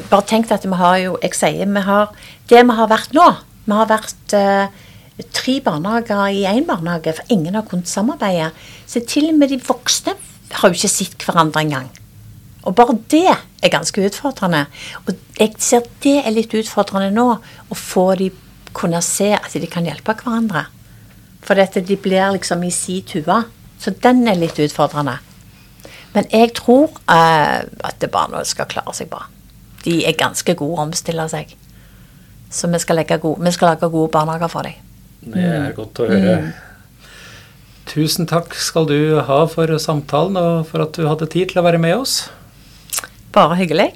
Bare 0.10 0.25
tenk 0.27 0.51
at 0.51 0.65
vi 0.65 0.73
har 0.79 0.97
jo 1.03 1.17
Jeg 1.21 1.36
sier 1.38 1.69
vi 1.69 1.82
har 1.86 2.10
Det 2.49 2.63
vi 2.65 2.73
har 2.73 2.88
vært 2.89 3.12
nå 3.13 3.27
Vi 3.67 3.75
har 3.77 3.86
vært 3.86 4.34
eh, 4.34 4.71
tre 5.29 5.60
barnehager 5.62 6.34
i 6.34 6.45
én 6.49 6.65
barnehage, 6.65 7.13
for 7.13 7.23
ingen 7.29 7.53
har 7.53 7.62
kunnet 7.69 7.88
samarbeide. 7.88 8.49
Så 8.88 9.03
til 9.06 9.29
og 9.29 9.38
med 9.38 9.49
de 9.53 9.60
voksne 9.62 10.15
har 10.51 10.69
jo 10.69 10.73
ikke 10.73 10.89
sett 10.89 11.25
hverandre 11.25 11.62
engang. 11.62 11.89
Og 12.63 12.75
bare 12.75 12.97
det 13.12 13.27
er 13.29 13.71
ganske 13.71 14.06
utfordrende. 14.08 14.65
Og 15.06 15.13
jeg 15.39 15.53
ser 15.60 15.86
det 16.03 16.17
er 16.25 16.34
litt 16.34 16.53
utfordrende 16.58 17.12
nå, 17.13 17.27
å 17.69 17.75
få 17.77 18.15
de 18.19 18.32
kunne 18.73 19.01
se 19.06 19.34
at 19.38 19.53
de 19.53 19.69
kan 19.69 19.86
hjelpe 19.86 20.15
hverandre. 20.17 20.65
For 21.43 21.60
dette, 21.60 21.84
de 21.84 21.97
blir 21.99 22.34
liksom 22.34 22.63
i 22.63 22.71
si 22.71 23.01
tue. 23.06 23.43
Så 23.79 23.93
den 24.03 24.23
er 24.27 24.39
litt 24.39 24.60
utfordrende. 24.63 25.19
Men 26.13 26.30
jeg 26.30 26.54
tror 26.58 26.91
eh, 27.10 27.63
at 27.65 28.06
barna 28.13 28.43
skal 28.45 28.69
klare 28.69 28.93
seg 28.95 29.10
bra. 29.12 29.26
De 29.84 30.04
er 30.08 30.17
ganske 30.17 30.56
gode 30.56 30.78
å 30.78 30.86
omstille 30.86 31.26
seg. 31.32 31.56
Så 32.54 32.69
vi 32.69 32.80
skal, 32.82 32.99
legge 33.02 33.17
gode, 33.21 33.41
vi 33.43 33.52
skal 33.54 33.73
lage 33.73 33.89
gode 33.89 34.12
barnehager 34.13 34.52
for 34.52 34.67
dem. 34.67 34.78
Det 35.34 35.41
er 35.41 35.73
godt 35.76 36.04
å 36.04 36.08
høre. 36.12 36.38
Tusen 37.89 38.28
takk 38.30 38.54
skal 38.56 38.88
du 38.88 38.97
ha 39.26 39.39
for 39.52 39.73
samtalen 39.82 40.38
og 40.39 40.67
for 40.69 40.86
at 40.86 40.95
du 40.95 41.08
hadde 41.10 41.28
tid 41.34 41.52
til 41.52 41.62
å 41.62 41.65
være 41.65 41.82
med 41.82 41.97
oss. 41.97 42.15
Bare 43.36 43.58
hyggelig. 43.60 43.91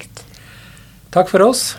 Takk 1.13 1.29
for 1.31 1.45
oss. 1.45 1.75